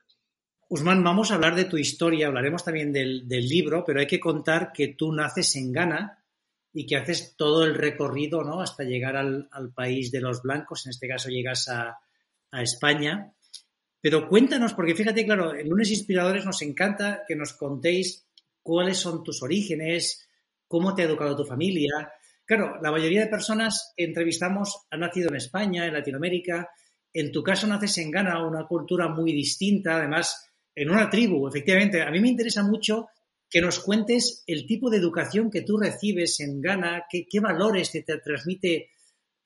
Usman, 0.69 1.05
vamos 1.05 1.31
a 1.31 1.35
hablar 1.35 1.55
de 1.55 1.67
tu 1.67 1.77
historia, 1.77 2.27
hablaremos 2.27 2.65
también 2.65 2.93
del, 2.93 3.29
del, 3.29 3.47
libro, 3.47 3.85
pero 3.85 4.01
hay 4.01 4.07
que 4.07 4.19
contar 4.19 4.73
que 4.73 4.89
tú 4.89 5.13
naces 5.13 5.55
en 5.57 5.71
Ghana 5.71 6.25
y 6.73 6.87
que 6.87 6.97
haces 6.97 7.37
todo 7.37 7.65
el 7.65 7.75
recorrido 7.75 8.43
¿no? 8.43 8.61
hasta 8.61 8.83
llegar 8.83 9.17
al, 9.17 9.49
al 9.53 9.73
país 9.73 10.11
de 10.11 10.21
los 10.21 10.43
blancos, 10.43 10.87
en 10.87 10.91
este 10.91 11.09
caso 11.09 11.29
llegas 11.29 11.69
a, 11.69 11.99
a 12.51 12.63
España. 12.63 13.33
Pero 14.01 14.29
cuéntanos, 14.29 14.75
porque 14.75 14.95
fíjate, 14.95 15.25
claro, 15.25 15.55
en 15.55 15.69
Lunes 15.69 15.91
Inspiradores 15.91 16.45
nos 16.45 16.63
encanta 16.63 17.23
que 17.27 17.37
nos 17.37 17.53
contéis 17.53 18.26
cuáles 18.67 18.99
son 18.99 19.23
tus 19.23 19.45
orígenes, 19.45 20.29
cómo 20.67 20.93
te 20.93 21.03
ha 21.03 21.05
educado 21.05 21.37
tu 21.37 21.45
familia. 21.45 22.13
Claro, 22.45 22.81
la 22.83 22.91
mayoría 22.91 23.21
de 23.21 23.29
personas 23.29 23.93
entrevistamos 23.97 24.87
han 24.91 25.01
nacido 25.01 25.29
en 25.29 25.37
España, 25.37 25.87
en 25.87 25.93
Latinoamérica. 25.93 26.69
En 27.13 27.31
tu 27.31 27.45
caso 27.45 27.69
naces 27.69 27.97
en 27.99 28.11
Ghana, 28.11 28.45
una 28.45 28.67
cultura 28.67 29.09
muy 29.09 29.33
distinta, 29.33 29.99
además 29.99 30.51
en 30.75 30.91
una 30.91 31.09
tribu, 31.09 31.47
efectivamente. 31.47 32.03
A 32.03 32.11
mí 32.11 32.19
me 32.19 32.29
interesa 32.29 32.65
mucho 32.65 33.07
que 33.49 33.61
nos 33.61 33.79
cuentes 33.79 34.43
el 34.49 34.67
tipo 34.67 34.91
de 34.91 34.99
educación 34.99 35.49
que 35.49 35.63
tú 35.63 35.79
recibes 35.79 36.41
en 36.41 36.61
Ghana, 36.61 37.05
qué, 37.09 37.25
qué 37.31 37.39
valores 37.39 37.93
te, 37.93 38.03
te, 38.03 38.19
transmite, 38.19 38.91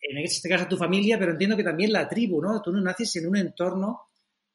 en 0.01 0.17
este 0.17 0.49
caso, 0.49 0.67
tu 0.67 0.79
familia, 0.79 1.19
pero 1.19 1.33
entiendo 1.33 1.59
que 1.59 1.63
también 1.63 1.93
la 1.93 2.09
tribu, 2.09 2.41
¿no? 2.41 2.63
Tú 2.63 2.73
naces 2.73 3.15
en 3.17 3.29
un 3.29 3.37
entorno 3.37 4.01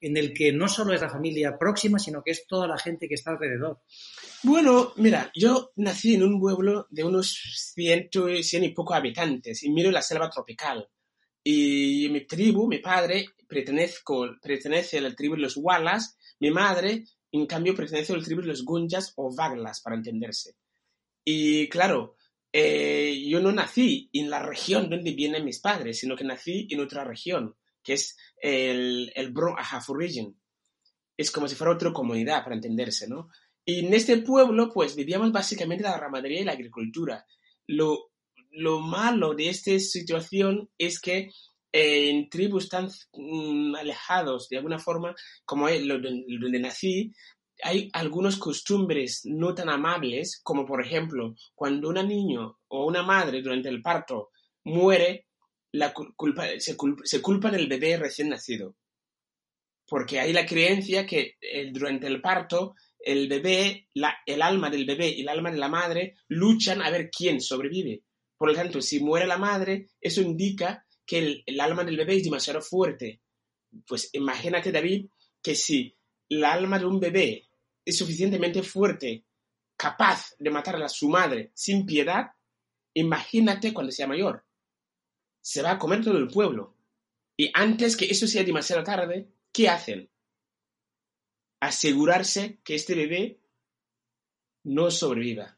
en 0.02 0.18
el 0.18 0.34
que 0.34 0.52
no 0.52 0.68
solo 0.68 0.94
es 0.94 1.02
la 1.02 1.10
familia 1.10 1.58
próxima, 1.58 2.00
sino 2.00 2.22
que 2.24 2.32
es 2.32 2.46
toda 2.48 2.68
la 2.68 2.78
gente 2.78 3.08
que 3.08 3.16
está 3.16 3.32
alrededor. 3.32 3.82
Bueno, 4.46 4.94
mira, 4.98 5.32
yo 5.34 5.72
nací 5.78 6.14
en 6.14 6.22
un 6.22 6.40
pueblo 6.40 6.86
de 6.92 7.04
unos 7.04 7.34
ciento, 7.74 8.28
cien 8.44 8.64
y 8.64 8.70
poco 8.70 8.94
habitantes, 8.94 9.64
y 9.64 9.72
miro 9.72 9.90
la 9.90 10.04
selva 10.04 10.30
tropical. 10.30 10.88
Y 11.44 12.08
mi 12.12 12.28
tribu, 12.28 12.68
mi 12.68 12.78
padre, 12.78 13.30
pertenezco, 13.48 14.36
pertenece 14.40 15.00
a 15.00 15.02
la 15.02 15.16
tribu 15.16 15.34
de 15.34 15.42
los 15.42 15.58
Walas, 15.58 16.16
mi 16.40 16.52
madre, 16.52 17.06
en 17.32 17.48
cambio, 17.48 17.74
pertenece 17.74 18.14
a 18.14 18.18
la 18.18 18.24
tribu 18.24 18.42
de 18.42 18.50
los 18.50 18.64
Gunjas 18.64 19.14
o 19.16 19.36
Vaglas, 19.36 19.82
para 19.82 19.96
entenderse. 19.96 20.56
Y 21.24 21.68
claro, 21.68 22.16
eh, 22.54 23.26
yo 23.28 23.40
no 23.40 23.52
nací 23.52 24.12
en 24.14 24.30
la 24.30 24.44
región 24.44 24.92
donde 24.92 25.12
vienen 25.14 25.44
mis 25.44 25.58
padres, 25.58 25.98
sino 25.98 26.16
que 26.16 26.24
nací 26.24 26.68
en 26.70 26.82
otra 26.82 27.04
región 27.04 27.56
que 27.82 27.94
es 27.94 28.16
el, 28.40 29.12
el 29.16 29.32
Bronx 29.32 29.88
Region. 29.88 30.40
Es 31.18 31.32
como 31.32 31.48
si 31.48 31.56
fuera 31.56 31.74
otra 31.74 31.92
comunidad, 31.92 32.44
para 32.44 32.56
entenderse, 32.56 33.08
¿no? 33.08 33.30
Y 33.66 33.86
en 33.86 33.94
este 33.94 34.18
pueblo, 34.18 34.72
pues 34.72 34.96
vivíamos 34.96 35.32
básicamente 35.32 35.84
la 35.84 35.98
ramadería 35.98 36.42
y 36.42 36.46
la 36.46 36.52
agricultura. 36.52 37.26
Lo, 37.68 38.12
lo 38.52 38.80
malo 38.80 39.34
de 39.34 39.50
esta 39.50 39.78
situación 39.80 40.70
es 40.78 41.00
que 41.00 41.32
eh, 41.74 42.10
en 42.10 42.30
tribus 42.30 42.70
tan 42.70 42.90
mm, 43.14 43.76
alejados, 43.76 44.48
de 44.48 44.58
alguna 44.58 44.80
forma, 44.80 45.14
como 45.44 45.68
es 45.68 45.84
lo, 45.84 46.00
donde 46.00 46.60
nací, 46.60 47.12
hay 47.64 47.90
algunas 47.94 48.38
costumbres 48.38 49.22
no 49.26 49.54
tan 49.54 49.70
amables, 49.70 50.40
como 50.42 50.66
por 50.66 50.82
ejemplo, 50.82 51.36
cuando 51.54 51.90
un 51.90 52.08
niño 52.08 52.60
o 52.68 52.86
una 52.86 53.04
madre 53.04 53.42
durante 53.42 53.70
el 53.70 53.82
parto 53.82 54.30
muere, 54.64 55.28
la 55.74 55.94
culpa, 55.94 56.48
se, 56.60 56.78
culpa, 56.78 57.02
se 57.04 57.22
culpa 57.22 57.52
del 57.52 57.68
bebé 57.68 57.98
recién 57.98 58.30
nacido. 58.30 58.76
Porque 59.88 60.20
hay 60.20 60.32
la 60.32 60.46
creencia 60.46 61.06
que 61.06 61.36
el, 61.42 61.74
durante 61.74 62.08
el 62.08 62.22
parto 62.22 62.76
el 63.06 63.30
bebé, 63.30 63.88
el 64.26 64.42
alma 64.42 64.70
del 64.70 64.86
bebé 64.86 65.10
y 65.10 65.22
el 65.22 65.30
alma 65.30 65.52
de 65.52 65.58
la 65.58 65.70
madre 65.70 66.18
luchan 66.28 66.82
a 66.82 66.90
ver 66.90 67.10
quién 67.10 67.40
sobrevive. 67.40 68.04
Por 68.38 68.50
lo 68.50 68.56
tanto, 68.56 68.82
si 68.82 69.00
muere 69.00 69.28
la 69.28 69.38
madre, 69.38 69.92
eso 70.02 70.22
indica 70.22 70.86
que 71.06 71.20
el, 71.20 71.44
el 71.46 71.60
alma 71.62 71.84
del 71.84 71.98
bebé 71.98 72.18
es 72.18 72.24
demasiado 72.24 72.62
fuerte. 72.62 73.22
Pues 73.88 74.10
imagínate, 74.14 74.72
David, 74.72 75.08
que 75.42 75.56
si 75.56 75.96
el 76.30 76.44
alma 76.44 76.80
de 76.80 76.86
un 76.86 77.00
bebé 77.00 77.48
es 77.86 77.98
suficientemente 77.98 78.64
fuerte, 78.64 79.26
capaz 79.78 80.34
de 80.40 80.50
matar 80.50 80.82
a 80.82 80.90
su 80.90 81.08
madre 81.08 81.52
sin 81.54 81.86
piedad, 81.86 82.32
imagínate 82.94 83.74
cuando 83.74 83.92
sea 83.92 84.08
mayor. 84.08 84.44
se 85.42 85.62
va 85.62 85.72
a 85.72 85.78
comer 85.80 86.04
todo 86.04 86.18
el 86.18 86.28
pueblo. 86.28 86.76
Y 87.38 87.52
antes 87.54 87.96
que 87.96 88.06
eso 88.06 88.26
sea 88.26 88.44
demasiado 88.44 88.84
tarde, 88.84 89.30
¿qué 89.54 89.70
hacen? 89.70 90.10
Asegurarse 91.66 92.60
que 92.64 92.76
este 92.76 92.94
bebé 92.94 93.40
no 94.66 94.92
sobreviva. 94.92 95.58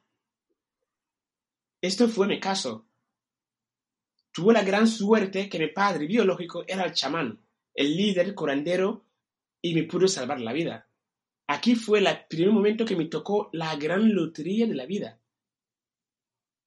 Esto 1.81 2.07
fue 2.07 2.27
mi 2.27 2.39
caso. 2.39 2.87
Tuve 4.31 4.53
la 4.53 4.63
gran 4.63 4.87
suerte 4.87 5.49
que 5.49 5.59
mi 5.59 5.67
padre 5.67 6.07
biológico 6.07 6.63
era 6.65 6.85
el 6.85 6.93
chamán, 6.93 7.41
el 7.73 7.97
líder 7.97 8.33
curandero, 8.35 9.03
y 9.61 9.73
me 9.73 9.83
pudo 9.83 10.07
salvar 10.07 10.39
la 10.39 10.53
vida. 10.53 10.87
Aquí 11.47 11.75
fue 11.75 11.99
el 11.99 12.07
primer 12.29 12.53
momento 12.53 12.85
que 12.85 12.95
me 12.95 13.07
tocó 13.07 13.49
la 13.51 13.75
gran 13.75 14.15
lotería 14.15 14.65
de 14.65 14.75
la 14.75 14.85
vida. 14.85 15.19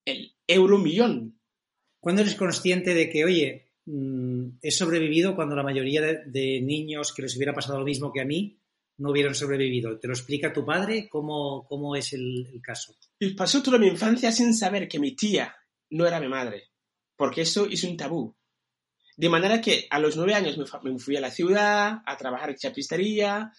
El 0.05 0.35
euromillón. 0.47 1.41
¿Cuándo 1.99 2.21
eres 2.21 2.35
consciente 2.35 2.93
de 2.93 3.09
que, 3.09 3.25
oye, 3.25 3.71
mm, 3.87 4.59
he 4.61 4.71
sobrevivido 4.71 5.35
cuando 5.35 5.57
la 5.57 5.63
mayoría 5.63 6.03
de, 6.03 6.61
niños 6.61 7.15
que 7.15 7.23
les 7.23 7.35
hubiera 7.37 7.55
pasado 7.55 7.79
lo 7.79 7.87
mismo 7.87 8.13
que 8.13 8.21
a 8.21 8.27
mí 8.27 8.60
no 9.01 9.11
hubieran 9.11 9.35
sobrevivido? 9.35 9.99
¿Te 9.99 10.09
lo 10.09 10.15
explica 10.15 10.53
tu 10.53 10.65
padre? 10.65 11.09
¿Cómo, 11.11 11.67
cómo 11.69 11.97
es 11.97 12.13
el, 12.13 12.61
caso? 12.63 12.95
Y 13.19 13.35
pasó 13.35 13.63
toda 13.63 13.79
mi 13.79 13.89
infancia 13.89 14.33
sin 14.33 14.55
saber 14.55 14.89
que 14.89 14.99
mi 14.99 15.15
tía 15.15 15.55
no 15.91 16.07
era 16.07 16.21
mi 16.21 16.29
madre 16.29 16.71
porque 17.21 17.43
eso 17.43 17.67
es 17.67 17.85
un 17.85 17.99
tabú. 17.99 18.35
De 19.15 19.29
manera 19.29 19.61
que 19.61 19.87
a 19.91 19.99
los 19.99 20.17
nueve 20.17 20.33
años 20.33 20.57
me, 20.57 20.99
fui 20.99 21.19
a 21.19 21.21
la 21.21 21.31
ciudad 21.31 21.99
a 22.07 22.17
trabajar 22.17 22.49
en 22.49 22.57
chapistería, 22.57 23.53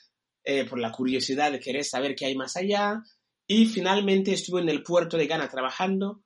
eh, 0.43 0.65
por 0.65 0.79
la 0.79 0.91
curiosidad 0.91 1.51
de 1.51 1.60
querer 1.60 1.83
saber 1.83 2.15
qué 2.15 2.25
hay 2.25 2.36
más 2.36 2.57
allá, 2.57 3.03
y 3.45 3.67
finalmente 3.67 4.33
estuve 4.33 4.62
en 4.62 4.69
el 4.69 4.81
puerto 4.81 5.15
de 5.15 5.27
Ghana 5.27 5.48
trabajando 5.48 6.24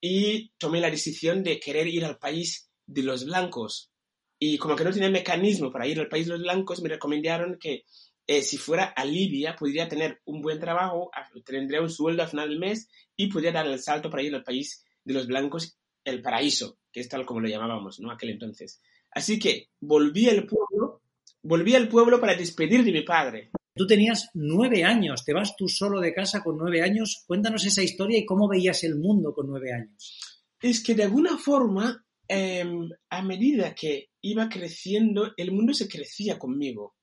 y 0.00 0.52
tomé 0.56 0.80
la 0.80 0.88
decisión 0.88 1.42
de 1.42 1.58
querer 1.58 1.88
ir 1.88 2.04
al 2.04 2.18
país 2.18 2.70
de 2.86 3.02
los 3.02 3.24
blancos. 3.24 3.90
Y 4.38 4.56
como 4.58 4.76
que 4.76 4.84
no 4.84 4.92
tenía 4.92 5.10
mecanismo 5.10 5.72
para 5.72 5.88
ir 5.88 5.98
al 5.98 6.08
país 6.08 6.26
de 6.26 6.34
los 6.34 6.42
blancos, 6.42 6.80
me 6.80 6.90
recomendaron 6.90 7.58
que 7.58 7.86
eh, 8.28 8.42
si 8.42 8.58
fuera 8.58 8.84
a 8.84 9.06
Libia 9.06 9.56
podría 9.56 9.88
tener 9.88 10.20
un 10.26 10.42
buen 10.42 10.60
trabajo, 10.60 11.10
tendría 11.46 11.80
un 11.80 11.88
sueldo 11.88 12.22
al 12.22 12.28
final 12.28 12.50
del 12.50 12.58
mes 12.58 12.86
y 13.16 13.28
podría 13.32 13.52
dar 13.52 13.66
el 13.66 13.78
salto 13.80 14.10
para 14.10 14.22
ir 14.22 14.34
al 14.34 14.44
país 14.44 14.84
de 15.02 15.14
los 15.14 15.26
blancos 15.26 15.78
el 16.04 16.20
paraíso, 16.20 16.78
que 16.92 17.00
es 17.00 17.08
tal 17.08 17.24
como 17.24 17.40
lo 17.40 17.48
llamábamos, 17.48 18.00
¿no? 18.00 18.10
Aquel 18.10 18.30
entonces. 18.30 18.82
Así 19.10 19.38
que 19.38 19.70
volví 19.80 20.28
al 20.28 20.46
pueblo, 20.46 21.00
volví 21.42 21.74
al 21.74 21.88
pueblo 21.88 22.20
para 22.20 22.34
despedir 22.34 22.84
de 22.84 22.92
mi 22.92 23.02
padre. 23.02 23.50
Tú 23.74 23.86
tenías 23.86 24.28
nueve 24.34 24.84
años, 24.84 25.24
te 25.24 25.32
vas 25.32 25.56
tú 25.56 25.66
solo 25.66 25.98
de 25.98 26.12
casa 26.12 26.42
con 26.44 26.58
nueve 26.58 26.82
años. 26.82 27.24
Cuéntanos 27.26 27.64
esa 27.64 27.82
historia 27.82 28.18
y 28.18 28.26
cómo 28.26 28.46
veías 28.46 28.84
el 28.84 28.96
mundo 28.96 29.32
con 29.32 29.48
nueve 29.48 29.72
años. 29.72 30.44
Es 30.60 30.82
que 30.82 30.94
de 30.94 31.04
alguna 31.04 31.38
forma, 31.38 32.04
em, 32.26 32.90
a 33.08 33.22
medida 33.22 33.74
que 33.74 34.10
iba 34.20 34.50
creciendo, 34.50 35.32
el 35.36 35.50
mundo 35.52 35.72
se 35.72 35.88
crecía 35.88 36.38
conmigo. 36.38 36.97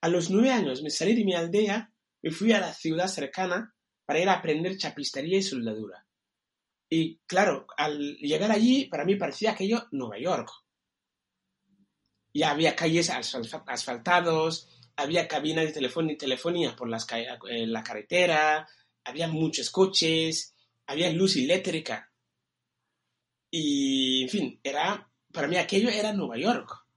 A 0.00 0.08
los 0.08 0.30
nueve 0.30 0.50
años 0.50 0.82
me 0.82 0.90
salí 0.90 1.14
de 1.14 1.24
mi 1.24 1.34
aldea, 1.34 1.92
me 2.22 2.30
fui 2.30 2.52
a 2.52 2.60
la 2.60 2.72
ciudad 2.72 3.08
cercana 3.08 3.74
para 4.04 4.20
ir 4.20 4.28
a 4.28 4.34
aprender 4.34 4.76
chapistería 4.76 5.38
y 5.38 5.42
soldadura. 5.42 6.06
Y 6.88 7.18
claro, 7.26 7.66
al 7.76 8.16
llegar 8.16 8.50
allí, 8.50 8.86
para 8.86 9.04
mí 9.04 9.16
parecía 9.16 9.52
aquello 9.52 9.86
Nueva 9.90 10.18
York. 10.18 10.50
Ya 12.32 12.50
había 12.50 12.74
calles 12.76 13.10
asfaltados, 13.10 14.68
había 14.96 15.28
cabinas 15.28 15.66
de 15.66 15.72
telefonía, 15.72 16.16
telefonía 16.16 16.76
por 16.76 16.88
las, 16.88 17.06
la 17.44 17.82
carretera, 17.82 18.68
había 19.04 19.28
muchos 19.28 19.70
coches, 19.70 20.54
había 20.86 21.10
luz 21.12 21.36
eléctrica. 21.36 22.10
Y, 23.50 24.22
en 24.22 24.28
fin, 24.28 24.60
era, 24.62 25.10
para 25.32 25.48
mí 25.48 25.56
aquello 25.56 25.88
era 25.88 26.12
Nueva 26.12 26.38
York. 26.38 26.87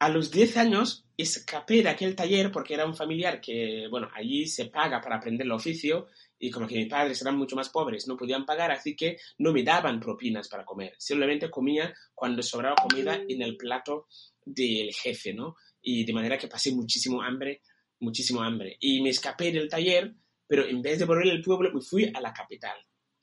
A 0.00 0.08
los 0.08 0.30
10 0.30 0.56
años 0.58 1.04
escapé 1.16 1.82
de 1.82 1.88
aquel 1.88 2.14
taller 2.14 2.52
porque 2.52 2.74
era 2.74 2.86
un 2.86 2.94
familiar 2.94 3.40
que, 3.40 3.88
bueno, 3.90 4.08
allí 4.14 4.46
se 4.46 4.66
paga 4.66 5.00
para 5.00 5.16
aprender 5.16 5.44
el 5.44 5.52
oficio 5.52 6.06
y 6.38 6.50
como 6.50 6.68
que 6.68 6.76
mis 6.76 6.88
padres 6.88 7.20
eran 7.20 7.36
mucho 7.36 7.56
más 7.56 7.68
pobres, 7.68 8.06
no 8.06 8.16
podían 8.16 8.46
pagar, 8.46 8.70
así 8.70 8.94
que 8.94 9.18
no 9.38 9.52
me 9.52 9.64
daban 9.64 9.98
propinas 9.98 10.48
para 10.48 10.64
comer. 10.64 10.94
Simplemente 10.98 11.50
comía 11.50 11.92
cuando 12.14 12.44
sobraba 12.44 12.76
comida 12.76 13.20
en 13.28 13.42
el 13.42 13.56
plato 13.56 14.06
del 14.44 14.94
jefe, 14.94 15.34
¿no? 15.34 15.56
Y 15.82 16.04
de 16.04 16.12
manera 16.12 16.38
que 16.38 16.46
pasé 16.46 16.72
muchísimo 16.72 17.20
hambre, 17.20 17.62
muchísimo 17.98 18.40
hambre. 18.40 18.76
Y 18.78 19.02
me 19.02 19.10
escapé 19.10 19.50
del 19.50 19.68
taller, 19.68 20.14
pero 20.46 20.64
en 20.64 20.80
vez 20.80 21.00
de 21.00 21.06
volver 21.06 21.28
al 21.28 21.42
pueblo, 21.42 21.72
me 21.72 21.80
fui 21.80 22.08
a 22.14 22.20
la 22.20 22.32
capital, 22.32 22.76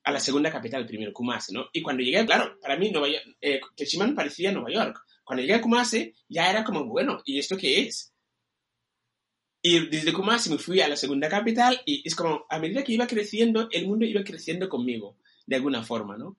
a 0.04 0.12
la 0.12 0.20
segunda 0.20 0.52
capital 0.52 0.86
primero, 0.86 1.14
Kumasi, 1.14 1.54
¿no? 1.54 1.68
Y 1.72 1.82
cuando 1.82 2.04
llegué, 2.04 2.26
claro, 2.26 2.60
para 2.60 2.76
mí 2.76 2.92
Nueva 2.92 3.08
York, 3.08 3.38
eh, 3.40 3.62
parecía 4.14 4.52
Nueva 4.52 4.72
York. 4.72 5.00
Cuando 5.26 5.42
llegué 5.42 5.56
a 5.56 5.62
Kumasi, 5.62 6.14
ya 6.30 6.50
era 6.50 6.64
como, 6.64 6.86
bueno, 6.86 7.22
¿y 7.26 7.40
esto 7.40 7.58
qué 7.58 7.82
es? 7.82 8.14
Y 9.62 9.88
desde 9.88 10.14
Kumasi 10.14 10.52
me 10.52 10.60
fui 10.60 10.80
a 10.80 10.88
la 10.88 10.96
segunda 10.96 11.28
capital 11.28 11.82
y 11.86 12.08
es 12.08 12.16
como, 12.16 12.46
a 12.48 12.60
medida 12.60 12.84
que 12.84 12.94
iba 12.94 13.08
creciendo, 13.08 13.68
el 13.72 13.88
mundo 13.88 14.06
iba 14.06 14.24
creciendo 14.24 14.70
conmigo, 14.70 15.18
de 15.48 15.56
alguna 15.56 15.82
forma, 15.82 16.16
¿no? 16.16 16.38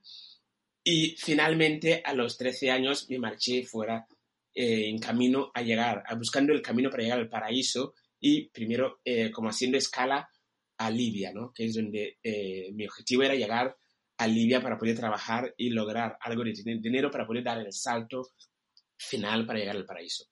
Y 0.85 1.17
finalmente, 1.19 2.01
a 2.05 2.15
los 2.15 2.39
13 2.39 2.71
años, 2.71 3.11
me 3.11 3.19
marché 3.19 3.65
fuera 3.65 4.07
eh, 4.55 4.89
en 4.89 5.01
camino 5.01 5.51
a 5.53 5.63
llegar, 5.63 6.05
a 6.07 6.15
buscando 6.15 6.53
el 6.53 6.63
camino 6.63 6.89
para 6.89 7.03
llegar 7.03 7.19
al 7.19 7.29
paraíso 7.29 7.95
y 8.21 8.49
primero 8.51 9.01
eh, 9.05 9.33
como 9.33 9.49
haciendo 9.49 9.77
escala 9.77 10.31
a 10.79 10.91
Libia, 10.91 11.33
¿no? 11.33 11.53
Que 11.53 11.65
es 11.65 11.75
donde 11.75 12.19
eh, 12.23 12.71
mi 12.73 12.87
objetivo 12.87 13.25
era 13.25 13.35
llegar 13.35 13.77
a 14.19 14.27
Libia 14.29 14.61
para 14.61 14.79
poder 14.79 14.97
trabajar 14.97 15.53
y 15.57 15.71
lograr 15.71 16.17
algo 16.21 16.45
de 16.45 16.53
dinero 16.53 17.11
para 17.11 17.27
poder 17.27 17.43
dar 17.43 17.59
el 17.59 17.73
salto 17.73 18.31
final 18.97 19.47
para 19.47 19.59
llegar 19.59 19.77
al 19.77 19.87
paraíso. 19.87 20.25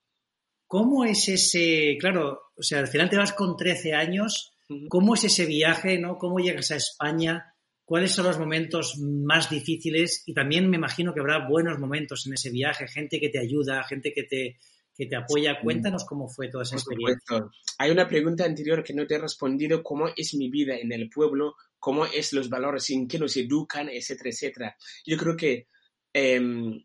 ¿Cómo 0.66 1.04
es 1.04 1.28
ese, 1.28 1.96
claro, 2.00 2.52
o 2.56 2.62
sea, 2.62 2.80
al 2.80 2.88
final 2.88 3.10
te 3.10 3.16
vas 3.16 3.32
con 3.32 3.56
13 3.56 3.94
años, 3.94 4.56
¿cómo 4.88 5.14
es 5.14 5.24
ese 5.24 5.46
viaje, 5.46 5.98
no? 5.98 6.16
¿Cómo 6.18 6.38
llegas 6.38 6.70
a 6.70 6.76
España? 6.76 7.54
¿Cuáles 7.84 8.12
son 8.12 8.26
los 8.26 8.38
momentos 8.38 8.98
más 8.98 9.50
difíciles? 9.50 10.22
Y 10.26 10.32
también 10.32 10.70
me 10.70 10.76
imagino 10.76 11.12
que 11.12 11.20
habrá 11.20 11.46
buenos 11.46 11.78
momentos 11.78 12.26
en 12.26 12.32
ese 12.32 12.50
viaje, 12.50 12.88
gente 12.88 13.20
que 13.20 13.28
te 13.28 13.38
ayuda, 13.38 13.84
gente 13.84 14.12
que 14.14 14.22
te, 14.22 14.58
que 14.96 15.06
te 15.06 15.16
apoya. 15.16 15.60
Cuéntanos 15.60 16.04
cómo 16.04 16.28
fue 16.28 16.48
toda 16.48 16.62
esa 16.62 16.76
experiencia. 16.76 17.44
Hay 17.78 17.90
una 17.90 18.08
pregunta 18.08 18.44
anterior 18.44 18.82
que 18.82 18.94
no 18.94 19.06
te 19.06 19.16
he 19.16 19.18
respondido, 19.18 19.82
¿cómo 19.82 20.08
es 20.16 20.34
mi 20.34 20.48
vida 20.48 20.76
en 20.76 20.92
el 20.92 21.10
pueblo? 21.10 21.56
¿Cómo 21.78 22.06
es 22.06 22.32
los 22.32 22.48
valores 22.48 22.88
en 22.90 23.06
que 23.06 23.18
nos 23.18 23.36
educan, 23.36 23.88
etcétera, 23.88 24.30
etcétera? 24.30 24.76
Yo 25.04 25.16
creo 25.18 25.36
que 25.36 25.68
em, 26.12 26.82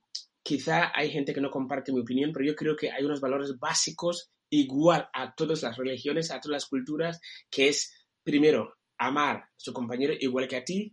quizá 0.49 0.91
hay 0.95 1.11
gente 1.11 1.31
que 1.31 1.41
no 1.41 1.51
comparte 1.51 1.93
mi 1.93 1.99
opinión, 1.99 2.33
pero 2.33 2.43
yo 2.43 2.55
creo 2.55 2.75
que 2.75 2.89
hay 2.89 3.05
unos 3.05 3.21
valores 3.21 3.59
básicos 3.59 4.31
igual 4.49 5.07
a 5.13 5.35
todas 5.35 5.61
las 5.61 5.77
religiones, 5.77 6.31
a 6.31 6.41
todas 6.41 6.55
las 6.55 6.65
culturas, 6.65 7.21
que 7.51 7.67
es, 7.67 7.93
primero, 8.23 8.79
amar 8.97 9.35
a 9.35 9.49
su 9.55 9.71
compañero 9.71 10.11
igual 10.19 10.47
que 10.47 10.55
a 10.55 10.65
ti, 10.65 10.91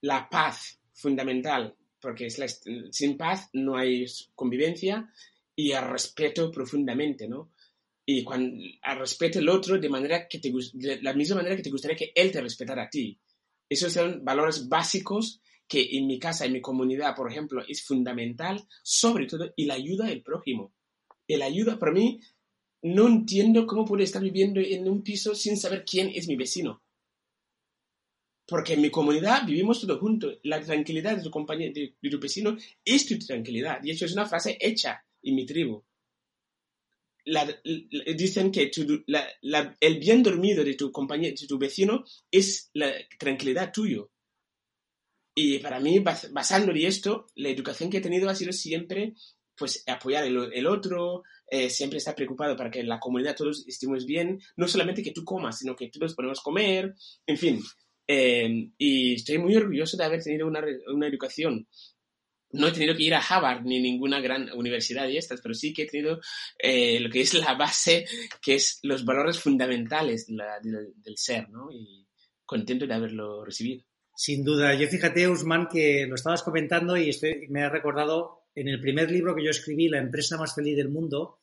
la 0.00 0.30
paz 0.30 0.80
fundamental, 0.94 1.76
porque 2.00 2.24
es 2.24 2.62
sin 2.90 3.18
paz 3.18 3.50
no 3.52 3.76
hay 3.76 4.06
convivencia, 4.34 5.12
y 5.54 5.72
el 5.72 5.86
respeto 5.86 6.50
profundamente, 6.50 7.28
¿no? 7.28 7.52
Y 8.06 8.24
cuando 8.24 8.64
al 8.80 8.98
respeto 8.98 9.40
el 9.40 9.48
otro 9.50 9.78
de 9.78 9.90
manera 9.90 10.26
que 10.26 10.38
te 10.38 10.50
de 10.72 11.02
la 11.02 11.12
misma 11.12 11.36
manera 11.36 11.54
que 11.54 11.62
te 11.62 11.70
gustaría 11.70 11.98
que 11.98 12.12
él 12.14 12.32
te 12.32 12.40
respetara 12.40 12.84
a 12.84 12.88
ti. 12.88 13.18
Esos 13.68 13.92
son 13.92 14.24
valores 14.24 14.70
básicos 14.70 15.42
que 15.66 15.96
en 15.96 16.06
mi 16.06 16.18
casa, 16.18 16.44
en 16.44 16.52
mi 16.52 16.60
comunidad, 16.60 17.14
por 17.14 17.30
ejemplo, 17.30 17.62
es 17.66 17.82
fundamental, 17.82 18.66
sobre 18.82 19.26
todo, 19.26 19.52
y 19.56 19.64
la 19.64 19.74
ayuda 19.74 20.06
del 20.06 20.22
prójimo. 20.22 20.72
El 21.26 21.42
ayuda, 21.42 21.78
para 21.78 21.92
mí, 21.92 22.20
no 22.82 23.08
entiendo 23.08 23.66
cómo 23.66 23.84
puedo 23.84 24.02
estar 24.02 24.22
viviendo 24.22 24.60
en 24.60 24.88
un 24.88 25.02
piso 25.02 25.34
sin 25.34 25.56
saber 25.56 25.84
quién 25.84 26.10
es 26.14 26.28
mi 26.28 26.36
vecino. 26.36 26.82
Porque 28.46 28.74
en 28.74 28.82
mi 28.82 28.90
comunidad 28.90 29.46
vivimos 29.46 29.80
todos 29.80 29.98
juntos. 29.98 30.38
La 30.42 30.60
tranquilidad 30.60 31.16
de 31.16 31.22
tu 31.22 31.30
compañero, 31.30 31.72
de, 31.72 32.10
tu 32.10 32.20
vecino, 32.20 32.58
es 32.84 33.06
tu 33.06 33.18
tranquilidad. 33.18 33.82
Y 33.82 33.90
eso 33.90 34.04
es 34.04 34.12
una 34.12 34.26
frase 34.26 34.58
hecha 34.60 35.02
en 35.22 35.34
mi 35.34 35.46
tribu. 35.46 35.82
dicen 38.14 38.52
que 38.52 38.70
el 39.80 39.98
bien 39.98 40.22
dormido 40.22 40.62
de 40.62 40.74
tu 40.74 40.92
compañero, 40.92 41.34
de 41.40 41.46
tu 41.46 41.58
vecino, 41.58 42.04
es 42.30 42.70
la 42.74 42.92
tranquilidad 43.18 43.72
tuyo. 43.72 44.10
Y 45.34 45.58
para 45.58 45.80
mí, 45.80 45.98
basando 45.98 46.70
en 46.70 46.76
esto, 46.78 47.26
la 47.34 47.48
educación 47.48 47.90
que 47.90 47.98
he 47.98 48.02
tenido 48.02 48.28
ha 48.30 48.34
sido 48.34 48.52
siempre 48.52 49.14
pues 49.56 49.84
apoyar 49.86 50.24
el, 50.24 50.52
el 50.52 50.66
otro, 50.66 51.22
eh, 51.48 51.70
siempre 51.70 51.98
estar 51.98 52.14
preocupado 52.14 52.56
para 52.56 52.70
que 52.70 52.82
la 52.82 52.98
comunidad 52.98 53.36
todos 53.36 53.64
estemos 53.66 54.06
bien, 54.06 54.40
no 54.56 54.66
solamente 54.66 55.02
que 55.02 55.12
tú 55.12 55.24
comas, 55.24 55.58
sino 55.58 55.76
que 55.76 55.88
todos 55.88 56.14
podemos 56.14 56.40
comer, 56.40 56.94
en 57.26 57.36
fin. 57.36 57.62
Eh, 58.06 58.70
y 58.76 59.14
estoy 59.14 59.38
muy 59.38 59.56
orgulloso 59.56 59.96
de 59.96 60.04
haber 60.04 60.22
tenido 60.22 60.46
una, 60.46 60.62
una, 60.92 61.06
educación. 61.06 61.68
No 62.50 62.68
he 62.68 62.72
tenido 62.72 62.94
que 62.94 63.04
ir 63.04 63.14
a 63.14 63.20
Harvard 63.20 63.62
ni 63.64 63.80
ninguna 63.80 64.20
gran 64.20 64.50
universidad 64.52 65.06
de 65.06 65.16
estas, 65.16 65.40
pero 65.40 65.54
sí 65.54 65.72
que 65.72 65.82
he 65.82 65.86
tenido 65.86 66.20
eh, 66.58 67.00
lo 67.00 67.10
que 67.10 67.20
es 67.20 67.34
la 67.34 67.54
base, 67.54 68.04
que 68.42 68.54
es 68.54 68.78
los 68.82 69.04
valores 69.04 69.38
fundamentales 69.38 70.26
del, 70.26 70.92
del 70.96 71.16
ser, 71.16 71.48
¿no? 71.50 71.70
Y 71.72 72.06
contento 72.44 72.86
de 72.86 72.94
haberlo 72.94 73.44
recibido. 73.44 73.84
Sin 74.14 74.44
duda. 74.44 74.74
Yo 74.74 74.86
fíjate, 74.88 75.28
Usman, 75.28 75.68
que 75.68 76.06
lo 76.06 76.14
estabas 76.14 76.42
comentando 76.42 76.96
y 76.96 77.10
me 77.48 77.64
ha 77.64 77.68
recordado 77.68 78.44
en 78.54 78.68
el 78.68 78.80
primer 78.80 79.10
libro 79.10 79.34
que 79.34 79.44
yo 79.44 79.50
escribí, 79.50 79.88
La 79.88 79.98
empresa 79.98 80.36
más 80.36 80.54
feliz 80.54 80.76
del 80.76 80.88
mundo, 80.88 81.40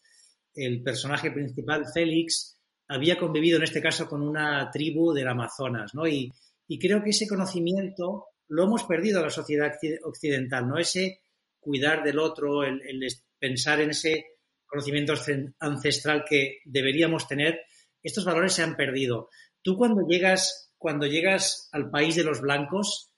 el 0.54 0.82
personaje 0.82 1.32
principal, 1.32 1.86
Félix, 1.94 2.58
había 2.88 3.18
convivido 3.18 3.58
en 3.58 3.64
este 3.64 3.82
caso 3.82 4.08
con 4.08 4.22
una 4.22 4.70
tribu 4.72 5.14
del 5.14 5.28
Amazonas, 5.28 5.94
¿no? 5.94 6.08
Y, 6.08 6.32
creo 6.80 7.04
que 7.04 7.10
ese 7.10 7.28
conocimiento 7.28 8.28
lo 8.48 8.64
hemos 8.64 8.86
perdido 8.86 9.20
en 9.20 9.26
la 9.26 9.30
sociedad 9.30 9.74
occidental, 10.04 10.68
¿no? 10.68 10.78
Ese 10.78 11.20
cuidar 11.60 12.02
del 12.04 12.18
otro, 12.18 12.64
el, 12.64 13.06
pensar 13.38 13.82
en 13.82 13.90
ese 13.90 14.26
conocimiento 14.66 15.14
ancestral 15.60 16.24
que 16.28 16.60
deberíamos 16.64 17.28
tener, 17.28 17.60
estos 18.02 18.24
valores 18.24 18.54
se 18.54 18.64
han 18.64 18.78
perdido. 18.78 19.30
Tú 19.62 19.78
cuando 19.78 20.08
llegas, 20.08 20.71
cuando 20.82 21.06
llegas 21.06 21.70
al 21.72 21.92
país 21.92 22.16
de 22.16 22.24
los 22.24 22.42
blancos, 22.42 23.12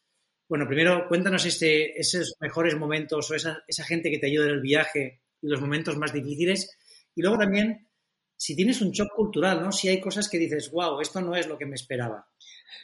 bueno, 0.49 0.67
primero 0.67 1.07
cuéntanos 1.07 1.45
este, 1.45 1.97
esos 1.97 2.35
mejores 2.41 2.75
momentos 2.75 3.31
o 3.31 3.35
esa, 3.35 3.63
esa 3.65 3.85
gente 3.85 4.11
que 4.11 4.19
te 4.19 4.27
ayuda 4.27 4.47
en 4.47 4.51
el 4.55 4.61
viaje 4.61 5.21
y 5.41 5.47
los 5.47 5.61
momentos 5.61 5.95
más 5.95 6.11
difíciles. 6.11 6.77
Y 7.15 7.21
luego 7.21 7.37
también, 7.37 7.87
si 8.35 8.53
tienes 8.53 8.81
un 8.81 8.91
shock 8.91 9.13
cultural, 9.15 9.61
¿no? 9.61 9.71
Si 9.71 9.87
hay 9.87 10.01
cosas 10.01 10.27
que 10.27 10.37
dices, 10.37 10.71
wow, 10.71 10.99
esto 10.99 11.21
no 11.21 11.37
es 11.37 11.47
lo 11.47 11.57
que 11.57 11.65
me 11.65 11.75
esperaba. 11.75 12.27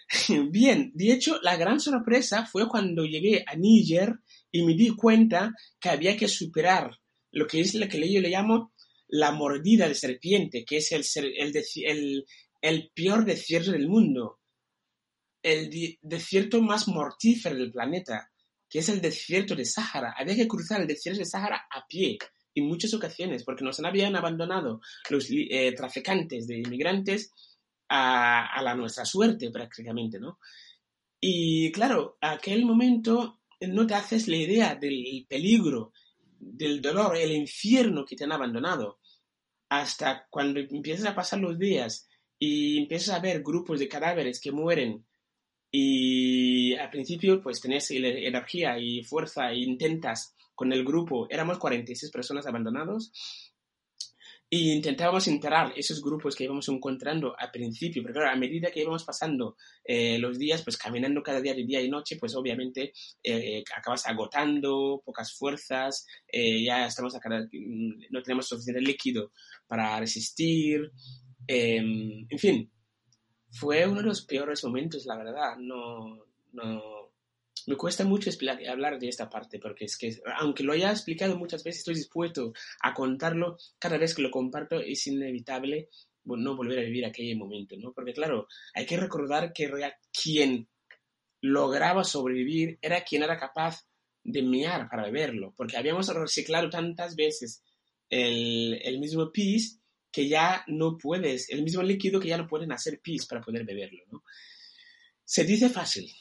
Bien, 0.49 0.93
de 0.95 1.11
hecho, 1.11 1.41
la 1.41 1.57
gran 1.57 1.81
sorpresa 1.81 2.45
fue 2.45 2.69
cuando 2.69 3.03
llegué 3.03 3.43
a 3.45 3.55
Níger 3.55 4.15
y 4.49 4.63
me 4.63 4.75
di 4.75 4.95
cuenta 4.95 5.53
que 5.77 5.89
había 5.89 6.15
que 6.15 6.29
superar 6.29 6.91
lo 7.31 7.47
que 7.47 7.59
es 7.59 7.75
lo 7.75 7.85
que 7.89 8.11
yo 8.11 8.21
le 8.21 8.29
llamo 8.29 8.73
la 9.09 9.33
mordida 9.33 9.89
de 9.89 9.95
serpiente, 9.95 10.63
que 10.63 10.77
es 10.77 10.93
el, 10.93 11.03
el, 11.35 12.25
el, 12.61 12.91
peor 12.95 13.25
desierto 13.25 13.71
del 13.71 13.89
mundo, 13.89 14.38
el 15.41 15.97
desierto 16.01 16.61
más 16.61 16.87
mortífero 16.87 17.55
del 17.55 17.71
planeta, 17.71 18.31
que 18.69 18.79
es 18.79 18.89
el 18.89 19.01
desierto 19.01 19.55
de 19.55 19.65
Sahara. 19.65 20.13
Había 20.17 20.35
que 20.35 20.47
cruzar 20.47 20.81
el 20.81 20.87
desierto 20.87 21.19
de 21.19 21.25
Sahara 21.25 21.67
a 21.71 21.85
pie 21.87 22.17
en 22.55 22.67
muchas 22.67 22.93
ocasiones, 22.93 23.43
porque 23.43 23.63
nos 23.63 23.79
habían 23.79 24.15
abandonado 24.15 24.81
los 25.09 25.27
eh, 25.29 25.73
traficantes 25.75 26.47
de 26.47 26.59
inmigrantes 26.59 27.33
a, 27.89 28.61
la 28.61 28.75
nuestra 28.75 29.05
suerte 29.05 29.49
prácticamente, 29.51 30.19
¿no? 30.19 30.39
Y 31.19 31.71
claro, 31.71 32.17
aquel 32.21 32.65
momento 32.65 33.41
no 33.61 33.87
te 33.87 33.95
haces 33.95 34.27
la 34.27 34.37
idea 34.37 34.75
del 34.75 35.25
peligro 35.27 35.91
del 36.39 36.81
dolor, 36.81 37.17
el 37.17 37.31
infierno 37.31 38.05
que 38.05 38.15
te 38.15 38.23
han 38.23 38.31
abandonado, 38.31 38.99
hasta 39.69 40.27
cuando 40.29 40.59
empiezas 40.59 41.07
a 41.07 41.15
pasar 41.15 41.39
los 41.39 41.59
días 41.59 42.07
y 42.37 42.77
empiezas 42.77 43.15
a 43.15 43.19
ver 43.19 43.43
grupos 43.43 43.79
de 43.79 43.89
cadáveres 43.89 44.39
que 44.39 44.51
mueren 44.51 45.05
y 45.71 46.73
al 46.75 46.89
principio 46.89 47.41
pues 47.41 47.61
tenés 47.61 47.91
energía 47.91 48.79
y 48.79 49.03
fuerza 49.03 49.51
e 49.51 49.59
intentas 49.59 50.35
con 50.55 50.73
el 50.73 50.83
grupo, 50.83 51.27
éramos 51.29 51.57
46 51.57 52.11
personas 52.11 52.45
abandonados 52.47 53.11
y 54.51 54.71
intentábamos 54.71 55.27
enterar 55.27 55.73
esos 55.75 56.01
grupos 56.01 56.35
que 56.35 56.45
íbamos 56.45 56.67
encontrando 56.69 57.35
al 57.37 57.51
principio, 57.51 58.01
pero 58.01 58.15
claro, 58.15 58.31
a 58.31 58.35
medida 58.35 58.71
que 58.71 58.81
íbamos 58.81 59.03
pasando 59.03 59.57
eh, 59.83 60.17
los 60.17 60.39
días, 60.39 60.63
pues 60.63 60.75
caminando 60.75 61.21
cada 61.21 61.39
día 61.39 61.53
de 61.53 61.65
día 61.65 61.81
y 61.81 61.89
noche, 61.89 62.17
pues 62.19 62.35
obviamente 62.35 62.91
eh, 63.23 63.63
acabas 63.77 64.07
agotando, 64.07 65.03
pocas 65.05 65.37
fuerzas, 65.37 66.07
eh, 66.27 66.63
ya 66.63 66.87
estamos 66.87 67.13
no 68.09 68.23
tenemos 68.23 68.47
suficiente 68.47 68.81
líquido 68.81 69.31
para 69.67 69.99
resistir, 69.99 70.91
em, 71.45 72.25
en 72.27 72.39
fin, 72.39 72.71
fue 73.51 73.87
uno 73.87 74.01
de 74.01 74.07
los 74.07 74.25
peores 74.25 74.63
momentos, 74.63 75.05
la 75.05 75.17
verdad, 75.17 75.57
no, 75.57 76.25
no, 76.53 77.11
me 77.67 77.75
cuesta 77.75 78.03
mucho 78.03 78.29
hablar 78.69 78.99
de 78.99 79.07
esta 79.07 79.29
parte, 79.29 79.59
porque 79.59 79.85
es 79.85 79.97
que, 79.97 80.19
aunque 80.37 80.63
lo 80.63 80.73
haya 80.73 80.91
explicado 80.91 81.37
muchas 81.37 81.63
veces, 81.63 81.79
estoy 81.79 81.95
dispuesto 81.95 82.53
a 82.81 82.93
contarlo. 82.93 83.57
Cada 83.77 83.97
vez 83.97 84.15
que 84.15 84.21
lo 84.21 84.31
comparto 84.31 84.79
es 84.79 85.05
inevitable 85.07 85.89
no 86.25 86.55
volver 86.55 86.79
a 86.79 86.83
vivir 86.83 87.05
aquel 87.05 87.35
momento, 87.37 87.75
¿no? 87.77 87.93
Porque, 87.93 88.13
claro, 88.13 88.47
hay 88.73 88.85
que 88.85 88.97
recordar 88.97 89.53
que 89.53 89.69
quien 90.11 90.67
lograba 91.41 92.03
sobrevivir 92.03 92.77
era 92.81 93.03
quien 93.03 93.23
era 93.23 93.37
capaz 93.37 93.85
de 94.23 94.43
mear 94.43 94.89
para 94.89 95.03
beberlo, 95.03 95.53
porque 95.55 95.77
habíamos 95.77 96.13
reciclado 96.13 96.69
tantas 96.69 97.15
veces 97.15 97.63
el, 98.09 98.79
el 98.83 98.99
mismo 98.99 99.31
pis 99.31 99.78
que 100.11 100.27
ya 100.27 100.63
no 100.67 100.97
puedes, 100.97 101.49
el 101.49 101.63
mismo 101.63 101.83
líquido 101.83 102.19
que 102.19 102.29
ya 102.29 102.37
no 102.37 102.47
pueden 102.47 102.71
hacer 102.71 102.99
pis 102.99 103.25
para 103.25 103.41
poder 103.41 103.63
beberlo, 103.65 104.03
¿no? 104.11 104.23
Se 105.23 105.43
dice 105.43 105.69
fácil, 105.69 106.11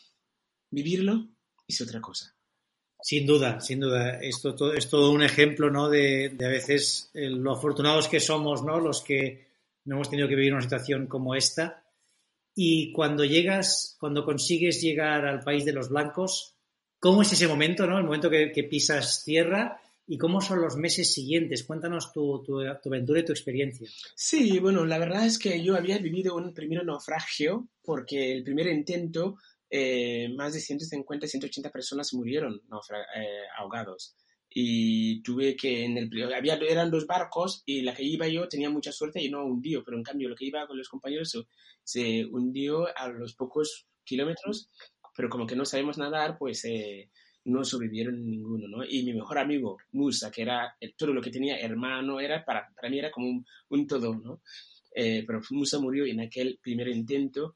vivirlo 0.70 1.28
es 1.66 1.80
otra 1.80 2.00
cosa. 2.00 2.34
Sin 3.00 3.26
duda, 3.26 3.60
sin 3.60 3.80
duda. 3.80 4.18
Esto 4.20 4.54
todo, 4.54 4.74
es 4.74 4.88
todo 4.88 5.12
un 5.12 5.22
ejemplo, 5.22 5.70
¿no? 5.70 5.88
De, 5.88 6.36
a 6.40 6.48
veces 6.48 7.10
lo 7.14 7.52
afortunados 7.52 8.08
que 8.08 8.20
somos, 8.20 8.64
¿no? 8.64 8.80
Los 8.80 9.02
que 9.02 9.46
no 9.84 9.96
hemos 9.96 10.10
tenido 10.10 10.28
que 10.28 10.34
vivir 10.34 10.52
una 10.52 10.62
situación 10.62 11.06
como 11.06 11.34
esta. 11.34 11.84
Y 12.54 12.92
cuando 12.92 13.24
llegas, 13.24 13.96
cuando 14.00 14.24
consigues 14.24 14.80
llegar 14.82 15.24
al 15.26 15.40
país 15.40 15.64
de 15.64 15.72
los 15.72 15.90
blancos, 15.90 16.56
¿cómo 16.98 17.22
es 17.22 17.32
ese 17.32 17.46
momento, 17.46 17.86
¿no? 17.86 17.98
El 17.98 18.04
momento 18.04 18.28
que, 18.28 18.66
pisas 18.68 19.24
tierra 19.24 19.80
y 20.08 20.16
cómo 20.16 20.40
son 20.40 20.62
los 20.62 20.76
meses 20.76 21.12
siguientes. 21.12 21.64
Cuéntanos 21.64 22.12
tu, 22.12 22.42
tu, 22.42 22.60
tu, 22.82 22.88
aventura 22.88 23.20
y 23.20 23.24
tu 23.24 23.32
experiencia. 23.32 23.86
Sí, 24.14 24.58
bueno, 24.58 24.86
la 24.86 24.98
verdad 24.98 25.26
es 25.26 25.38
que 25.38 25.62
yo 25.62 25.76
había 25.76 25.98
vivido 25.98 26.34
un 26.34 26.54
primer 26.54 26.84
naufragio 26.84 27.68
porque 27.82 28.32
el 28.32 28.42
primer 28.42 28.68
intento 28.68 29.36
eh, 29.70 30.30
más 30.34 30.54
de 30.54 30.60
150, 30.60 31.26
180 31.26 31.70
personas 31.70 32.14
murieron 32.14 32.54
eh, 32.54 33.42
ahogados. 33.58 34.16
Y 34.50 35.22
tuve 35.22 35.54
que, 35.56 35.84
en 35.84 35.98
el, 35.98 36.34
había, 36.34 36.54
eran 36.54 36.90
dos 36.90 37.06
barcos 37.06 37.62
y 37.66 37.82
la 37.82 37.94
que 37.94 38.02
iba 38.02 38.26
yo 38.28 38.48
tenía 38.48 38.70
mucha 38.70 38.92
suerte 38.92 39.22
y 39.22 39.30
no 39.30 39.44
hundió, 39.44 39.84
pero 39.84 39.98
en 39.98 40.02
cambio 40.02 40.30
lo 40.30 40.36
que 40.36 40.46
iba 40.46 40.66
con 40.66 40.78
los 40.78 40.88
compañeros 40.88 41.36
se, 41.84 42.24
hundió 42.24 42.86
a 42.96 43.08
los 43.08 43.34
pocos 43.34 43.86
kilómetros, 44.04 44.70
pero 45.14 45.28
como 45.28 45.46
que 45.46 45.54
no 45.54 45.66
sabemos 45.66 45.98
nadar, 45.98 46.38
pues 46.38 46.64
eh, 46.64 47.10
no 47.48 47.64
sobrevivieron 47.64 48.24
ninguno, 48.24 48.68
¿no? 48.68 48.84
Y 48.84 49.02
mi 49.02 49.14
mejor 49.14 49.38
amigo, 49.38 49.78
Musa, 49.92 50.30
que 50.30 50.42
era 50.42 50.76
todo 50.96 51.12
lo 51.12 51.22
que 51.22 51.30
tenía 51.30 51.58
hermano, 51.58 52.20
era 52.20 52.44
para, 52.44 52.68
para 52.74 52.88
mí 52.88 52.98
era 52.98 53.10
como 53.10 53.28
un, 53.28 53.46
un 53.70 53.86
todo, 53.86 54.14
¿no? 54.14 54.42
pero 54.94 55.40
Musa 55.50 55.78
murió 55.78 56.04
en 56.06 56.18
aquel 56.18 56.58
primer 56.60 56.88
intento 56.88 57.54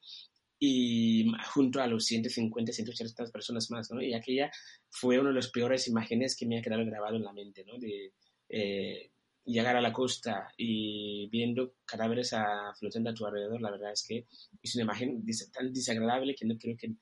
y 0.64 1.26
junto 1.52 1.80
a 1.80 1.88
los 1.88 2.04
150, 2.04 2.70
180 2.70 3.32
personas 3.32 3.68
más, 3.72 3.90
¿no? 3.90 4.00
Y 4.00 4.14
aquella 4.14 4.48
fue 4.90 5.18
una 5.18 5.30
de 5.30 5.34
las 5.34 5.50
peores 5.50 5.88
imágenes 5.88 6.36
que 6.36 6.46
me 6.46 6.56
ha 6.56 6.62
quedado 6.62 6.86
grabado 6.86 7.16
en 7.16 7.24
la 7.24 7.32
mente, 7.32 7.64
¿no? 7.64 7.78
De 7.80 8.12
eh, 8.48 9.10
llegar 9.44 9.74
a 9.74 9.80
la 9.80 9.92
costa 9.92 10.52
y 10.56 11.28
viendo 11.30 11.74
cadáveres 11.84 12.32
flotando 12.78 13.10
a 13.10 13.14
tu 13.14 13.26
alrededor, 13.26 13.60
la 13.60 13.72
verdad 13.72 13.90
es 13.90 14.04
que 14.06 14.28
es 14.62 14.74
una 14.76 14.84
imagen 14.84 15.24
tan 15.52 15.72
desagradable 15.72 16.36
que 16.36 16.46
no 16.46 16.56
creo 16.56 16.76
que 16.76 16.92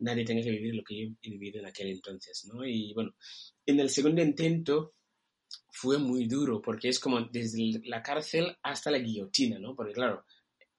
nadie 0.00 0.24
tenga 0.24 0.42
que 0.42 0.50
vivir 0.50 0.74
lo 0.74 0.84
que 0.84 0.96
yo 0.96 1.08
he 1.22 1.30
vivido 1.30 1.60
en 1.60 1.66
aquel 1.66 1.88
entonces, 1.88 2.48
¿no? 2.52 2.64
Y 2.64 2.92
bueno, 2.94 3.14
en 3.66 3.80
el 3.80 3.90
segundo 3.90 4.22
intento 4.22 4.94
fue 5.70 5.98
muy 5.98 6.26
duro 6.26 6.60
porque 6.60 6.88
es 6.88 6.98
como 6.98 7.20
desde 7.22 7.80
la 7.84 8.02
cárcel 8.02 8.56
hasta 8.62 8.90
la 8.90 8.98
guillotina, 8.98 9.58
¿no? 9.58 9.74
Porque 9.74 9.92
claro, 9.92 10.24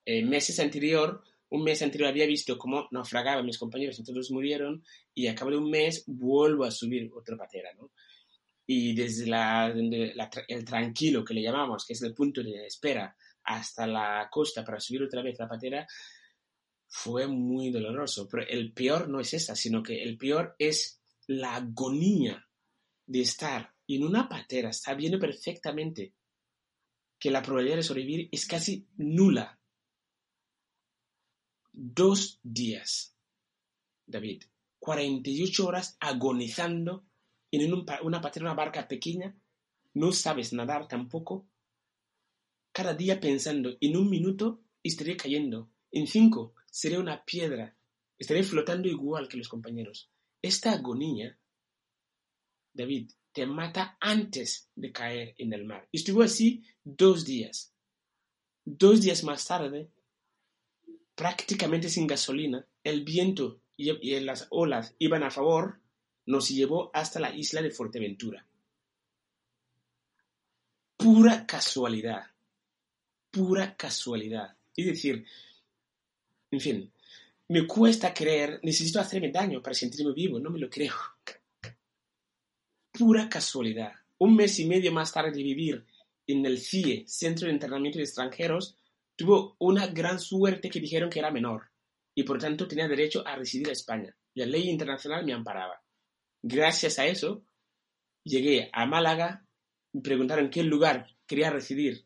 eh, 0.05 0.23
meses 0.23 0.60
anterior 0.60 1.23
un 1.49 1.63
mes 1.63 1.82
anterior 1.82 2.10
había 2.10 2.27
visto 2.27 2.58
cómo 2.58 2.88
naufragaban 2.91 3.45
mis 3.45 3.58
compañeros, 3.58 4.01
todos 4.05 4.32
murieron, 4.32 4.84
y 5.13 5.27
a 5.27 5.36
cabo 5.36 5.51
de 5.51 5.58
un 5.58 5.69
mes 5.69 6.03
vuelvo 6.05 6.63
a 6.63 6.71
subir 6.71 7.10
otra 7.13 7.36
patera, 7.36 7.73
¿no? 7.73 7.91
Y 8.67 8.93
desde 8.93 9.25
la, 9.25 9.73
el 10.47 10.65
tranquilo 10.65 11.25
que 11.25 11.34
le 11.34 11.41
llamamos, 11.41 11.86
que 11.86 11.93
es 11.93 12.01
el 12.03 12.13
punto 12.13 12.43
de 12.43 12.67
espera, 12.67 13.15
hasta 13.43 13.88
la 13.88 14.27
costa 14.29 14.63
para 14.63 14.79
subir 14.79 15.01
otra 15.01 15.23
vez 15.23 15.39
la 15.39 15.47
patera, 15.47 15.88
fue 16.89 17.28
muy 17.28 17.69
doloroso. 17.69 18.28
Pero 18.28 18.45
el 18.47 18.73
peor 18.73 19.08
no 19.08 19.19
es 19.19 19.34
esa, 19.34 19.56
sino 19.56 19.82
que 19.82 20.04
el 20.04 20.17
peor 20.17 20.56
es 20.60 21.02
la 21.28 21.56
agonía 21.56 22.47
de 23.06 23.21
estar 23.21 23.73
en 23.88 24.04
una 24.04 24.28
patera 24.28 24.73
sabiendo 24.73 25.19
perfectamente 25.19 26.13
que 27.17 27.32
la 27.32 27.41
probabilidad 27.41 27.78
de 27.78 27.84
sobrevivir 27.84 28.30
es 28.32 28.45
casi 28.45 28.88
nula 28.97 29.60
dos 31.71 32.39
días, 32.43 33.15
David, 34.06 34.43
48 34.80 35.67
horas 35.67 35.97
agonizando 35.99 37.06
en 37.52 37.73
una 37.73 38.21
patera, 38.21 38.45
una 38.45 38.54
barca 38.54 38.88
pequeña, 38.88 39.36
no 39.93 40.12
sabes 40.12 40.54
nadar 40.54 40.88
tampoco, 40.88 41.47
cada 42.71 42.93
día 42.93 43.19
pensando, 43.19 43.78
en 43.82 43.97
un 43.97 44.10
minuto 44.10 44.62
estaré 44.84 45.17
cayendo, 45.17 45.69
en 45.91 46.08
cinco 46.08 46.54
seré 46.71 46.97
una 46.97 47.23
piedra, 47.23 47.75
estaré 48.17 48.43
flotando 48.43 48.88
igual 48.88 49.27
que 49.27 49.38
los 49.38 49.49
compañeros. 49.49 50.10
Esta 50.41 50.71
agonía, 50.71 51.38
David, 52.73 53.12
te 53.32 53.45
mata 53.45 53.97
antes 53.99 54.69
de 54.75 54.91
caer 54.91 55.36
en 55.38 55.53
el 55.53 55.65
mar. 55.65 55.88
Estuvo 55.91 56.23
así 56.23 56.63
dos 56.84 57.25
días. 57.25 57.73
Dos 58.65 59.01
días 59.01 59.23
más 59.23 59.45
tarde, 59.47 59.89
prácticamente 61.15 61.89
sin 61.89 62.08
gasolina, 62.08 62.65
el 62.84 63.03
viento 63.03 63.62
y, 63.75 64.19
las 64.19 64.47
olas 64.49 64.95
iban 64.99 65.23
a 65.23 65.32
favor, 65.32 65.79
nos 66.25 66.49
llevó 66.49 66.91
hasta 66.93 67.19
la 67.19 67.34
isla 67.36 67.62
de 67.62 67.71
Fuerteventura. 67.71 68.45
Pura 70.97 71.45
casualidad. 71.45 72.23
Pura 73.32 73.75
casualidad. 73.75 74.55
Es 74.75 74.86
decir, 74.86 75.25
en 76.51 76.59
fin, 76.59 76.91
me 77.49 77.65
cuesta 77.65 78.13
creer, 78.13 78.59
necesito 78.63 78.99
hacerme 78.99 79.31
daño 79.31 79.62
para 79.62 79.73
sentirme 79.73 80.13
vivo, 80.13 80.39
no 80.39 80.49
me 80.49 80.59
lo 80.59 80.69
creo. 80.69 80.93
Pura 82.91 83.29
casualidad. 83.29 83.93
Un 84.19 84.35
mes 84.35 84.59
y 84.59 84.65
medio 84.65 84.91
más 84.91 85.12
tarde 85.12 85.31
de 85.31 85.43
vivir 85.43 85.85
en 86.27 86.45
el 86.45 86.59
CIE, 86.59 87.05
Centro 87.07 87.47
de 87.47 87.53
Internamiento 87.53 87.97
de 87.97 88.03
Extranjeros, 88.03 88.77
tuvo 89.15 89.55
una 89.59 89.88
gran 89.88 90.19
suerte 90.19 90.69
que 90.69 90.79
dijeron 90.79 91.09
que 91.09 91.19
era 91.19 91.31
menor 91.31 91.71
y 92.13 92.23
por 92.23 92.39
tanto 92.39 92.67
tenía 92.67 92.88
derecho 92.88 93.25
a 93.25 93.35
residir 93.35 93.69
a 93.69 93.73
España. 93.73 94.15
La 94.35 94.45
ley 94.45 94.69
internacional 94.69 95.25
me 95.25 95.33
amparaba. 95.33 95.81
Gracias 96.41 96.99
a 96.99 97.05
eso, 97.05 97.43
llegué 98.23 98.69
a 98.71 98.85
Málaga, 98.85 99.45
me 99.93 100.01
preguntaron 100.01 100.45
en 100.45 100.51
qué 100.51 100.63
lugar 100.63 101.07
quería 101.25 101.49
residir 101.49 102.05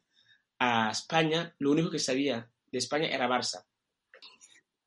a 0.59 0.89
España, 0.91 1.53
lo 1.59 1.71
único 1.71 1.89
que 1.89 1.99
sabía 1.99 2.49
de 2.71 2.77
España 2.77 3.07
era 3.07 3.27
Barça. 3.27 3.65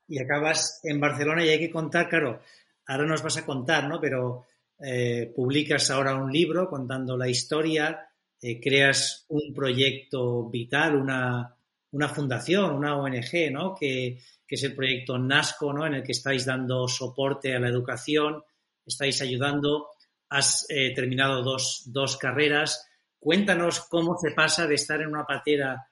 Y 0.09 0.19
acabas 0.19 0.81
en 0.85 1.01
Barcelona 1.01 1.45
y 1.45 1.49
hay 1.49 1.59
que 1.59 1.71
contar, 1.71 2.09
claro, 2.09 2.41
ahora 2.87 3.07
nos 3.07 3.23
vas 3.23 3.37
a 3.37 3.47
contar, 3.47 3.89
¿no? 3.89 4.01
Pero 4.01 4.47
eh, 4.79 5.33
publicas 5.35 5.91
ahora 5.91 6.15
un 6.15 6.31
libro 6.31 6.69
contando 6.69 7.17
la 7.17 7.29
historia, 7.29 8.09
eh, 8.41 8.61
creas 8.61 9.25
un 9.29 9.55
proyecto 9.55 10.49
vital, 10.49 10.97
una, 10.97 11.57
una 11.93 12.09
fundación, 12.09 12.75
una 12.75 12.97
ONG, 12.97 13.51
¿no? 13.51 13.75
Que, 13.75 14.21
es 14.49 14.63
el 14.63 14.77
proyecto 14.77 15.19
NASCO, 15.19 15.73
¿no? 15.73 15.87
En 15.87 15.95
el 15.95 16.03
que 16.05 16.13
estáis 16.13 16.45
dando 16.45 16.87
soporte 16.87 17.55
a 17.55 17.59
la 17.59 17.69
educación, 17.69 18.45
estáis 18.85 19.21
ayudando, 19.21 19.89
has 20.29 20.67
eh, 20.69 20.93
terminado 20.95 21.43
dos, 21.43 21.83
dos, 21.87 22.17
carreras. 22.17 22.87
Cuéntanos 23.19 23.81
cómo 23.89 24.17
se 24.17 24.31
pasa 24.31 24.67
de 24.69 24.77
estar 24.77 25.01
en 25.01 25.09
una 25.09 25.25
patera 25.25 25.89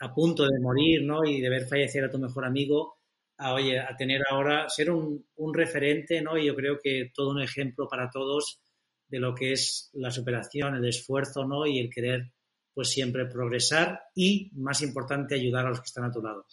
a 0.00 0.12
punto 0.12 0.44
de 0.44 0.60
morir, 0.60 1.02
¿no? 1.02 1.24
Y 1.24 1.40
de 1.40 1.48
ver 1.48 1.66
fallecer 1.66 2.04
a 2.04 2.10
tu 2.10 2.18
mejor 2.18 2.44
amigo 2.44 2.93
a, 3.36 3.54
oye, 3.54 3.78
a 3.78 3.96
tener 3.96 4.22
ahora, 4.30 4.68
ser 4.68 4.90
un, 4.90 5.26
un 5.36 5.54
referente, 5.54 6.20
¿no? 6.22 6.36
Y 6.38 6.46
yo 6.46 6.54
creo 6.54 6.78
que 6.82 7.10
todo 7.14 7.30
un 7.30 7.42
ejemplo 7.42 7.88
para 7.88 8.10
todos 8.10 8.60
de 9.08 9.18
lo 9.18 9.34
que 9.34 9.52
es 9.52 9.90
la 9.92 10.10
superación, 10.10 10.74
el 10.74 10.88
esfuerzo, 10.88 11.44
¿no? 11.44 11.66
Y 11.66 11.78
el 11.78 11.90
querer 11.90 12.32
pues 12.74 12.90
siempre 12.90 13.26
progresar 13.26 14.00
y, 14.14 14.50
más 14.54 14.82
importante, 14.82 15.36
ayudar 15.36 15.66
a 15.66 15.68
los 15.70 15.80
que 15.80 15.86
están 15.86 16.04
a 16.04 16.10
tu 16.10 16.20
lado. 16.20 16.46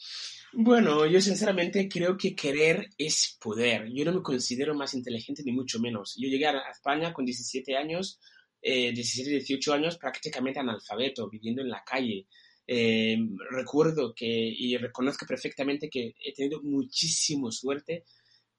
Bueno, 0.53 1.07
yo 1.07 1.19
sinceramente 1.19 1.89
creo 1.89 2.15
que 2.15 2.35
querer 2.35 2.89
es 2.97 3.37
poder. 3.41 3.89
Yo 3.91 4.05
no 4.05 4.13
me 4.13 4.21
considero 4.21 4.75
más 4.75 4.93
inteligente 4.93 5.41
ni 5.43 5.51
mucho 5.51 5.79
menos. 5.79 6.15
Yo 6.17 6.29
llegué 6.29 6.45
a 6.45 6.59
España 6.69 7.11
con 7.11 7.25
17 7.25 7.75
años, 7.75 8.19
eh, 8.61 8.91
17, 8.91 9.29
18 9.31 9.73
años 9.73 9.97
prácticamente 9.97 10.59
analfabeto, 10.59 11.27
viviendo 11.29 11.61
en 11.61 11.69
la 11.69 11.83
calle. 11.83 12.27
Eh, 12.73 13.17
recuerdo 13.49 14.13
que 14.15 14.25
y 14.25 14.77
reconozco 14.77 15.25
perfectamente 15.25 15.89
que 15.89 16.15
he 16.23 16.33
tenido 16.33 16.61
muchísima 16.63 17.51
suerte 17.51 18.05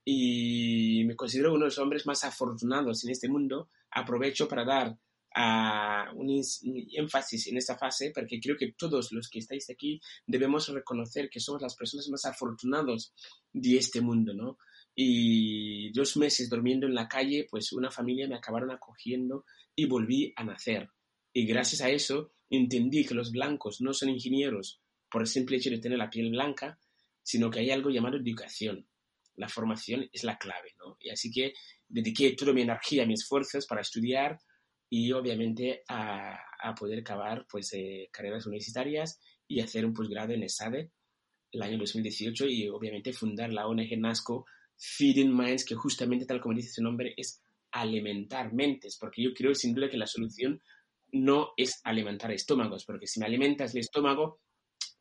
y 0.05 1.03
me 1.07 1.17
considero 1.17 1.53
uno 1.53 1.61
de 1.61 1.69
los 1.69 1.79
hombres 1.79 2.05
más 2.05 2.23
afortunados 2.23 3.05
en 3.05 3.11
este 3.13 3.31
mundo. 3.31 3.71
Aprovecho 3.91 4.47
para 4.47 4.67
dar 4.67 4.99
a 5.35 6.13
un 6.15 6.29
énfasis 6.93 7.47
en 7.47 7.57
esta 7.57 7.79
fase 7.79 8.13
porque 8.15 8.39
creo 8.39 8.59
que 8.59 8.75
todos 8.77 9.13
los 9.13 9.31
que 9.31 9.39
estáis 9.39 9.71
aquí 9.71 9.99
debemos 10.27 10.69
reconocer 10.69 11.31
que 11.31 11.41
somos 11.41 11.63
las 11.63 11.75
personas 11.75 12.07
más 12.11 12.27
afortunadas 12.27 13.15
de 13.51 13.79
este 13.79 14.03
mundo, 14.03 14.35
¿no? 14.35 14.59
Y 14.95 15.91
dos 15.93 16.19
meses 16.19 16.51
durmiendo 16.51 16.87
en 16.87 16.95
la 16.95 17.09
calle, 17.09 17.47
pues 17.51 17.73
una 17.73 17.91
familia 17.91 18.29
me 18.29 18.37
acabaron 18.37 18.73
acogiendo 18.73 19.47
y 19.75 19.87
volví 19.87 20.35
a 20.37 20.45
nacer. 20.45 20.91
Y 21.33 21.47
gracias 21.47 21.81
a 21.81 21.89
eso 21.89 22.35
entendí 22.57 23.05
que 23.05 23.15
los 23.15 23.33
blancos 23.33 23.81
no 23.81 23.93
son 23.93 24.11
ingenieros 24.11 24.81
por 25.11 25.23
el 25.23 25.29
simple 25.29 25.57
hecho 25.57 25.71
de 25.71 25.79
tener 25.79 25.99
la 25.99 26.11
piel 26.11 26.31
blanca, 26.31 26.79
sino 27.23 27.51
que 27.51 27.61
hay 27.61 27.71
algo 27.71 27.91
llamado 27.91 28.17
educación. 28.17 28.87
La 29.37 29.49
formación 29.49 30.09
es 30.13 30.25
la 30.25 30.39
clave, 30.39 30.75
¿no? 30.79 30.97
Y 31.01 31.11
así 31.11 31.31
que 31.31 31.55
dediqué 31.89 32.33
toda 32.33 32.53
mi 32.53 32.63
energía, 32.63 33.07
mis 33.07 33.23
esfuerzos 33.23 33.67
para 33.67 33.81
estudiar, 33.81 34.39
y 34.95 35.11
obviamente 35.13 35.85
a, 35.89 36.39
poder 36.79 36.99
acabar 36.99 37.47
pues, 37.51 37.73
eh, 37.73 38.11
carreras 38.13 38.45
universitarias 38.45 39.19
y 39.49 39.61
hacer 39.61 39.87
un 39.87 39.95
posgrado 39.95 40.35
en 40.35 40.43
ESADE 40.43 40.91
el 41.51 41.63
año 41.63 41.79
2018 41.79 42.47
y 42.47 42.69
obviamente 42.69 43.15
fundar 43.15 43.51
la 43.55 43.67
ONG 43.67 43.99
NASCO 43.99 44.45
Feeding 44.77 45.35
Minds, 45.35 45.65
que 45.65 45.77
justamente 45.77 46.27
tal 46.27 46.43
como 46.43 46.55
dice 46.55 46.75
su 46.75 46.83
nombre 46.83 47.15
es 47.17 47.41
alimentar 47.71 48.53
mentes, 48.53 48.99
porque 49.01 49.23
yo 49.23 49.33
creo 49.33 49.55
sin 49.55 49.75
duda 49.75 49.89
que 49.89 49.97
la 49.97 50.07
solución 50.07 50.61
no 51.13 51.53
es 51.57 51.81
alimentar 51.85 52.33
estómagos, 52.33 52.85
porque 52.85 53.07
si 53.07 53.21
me 53.21 53.27
alimentas 53.27 53.75
el 53.75 53.81
estómago, 53.81 54.41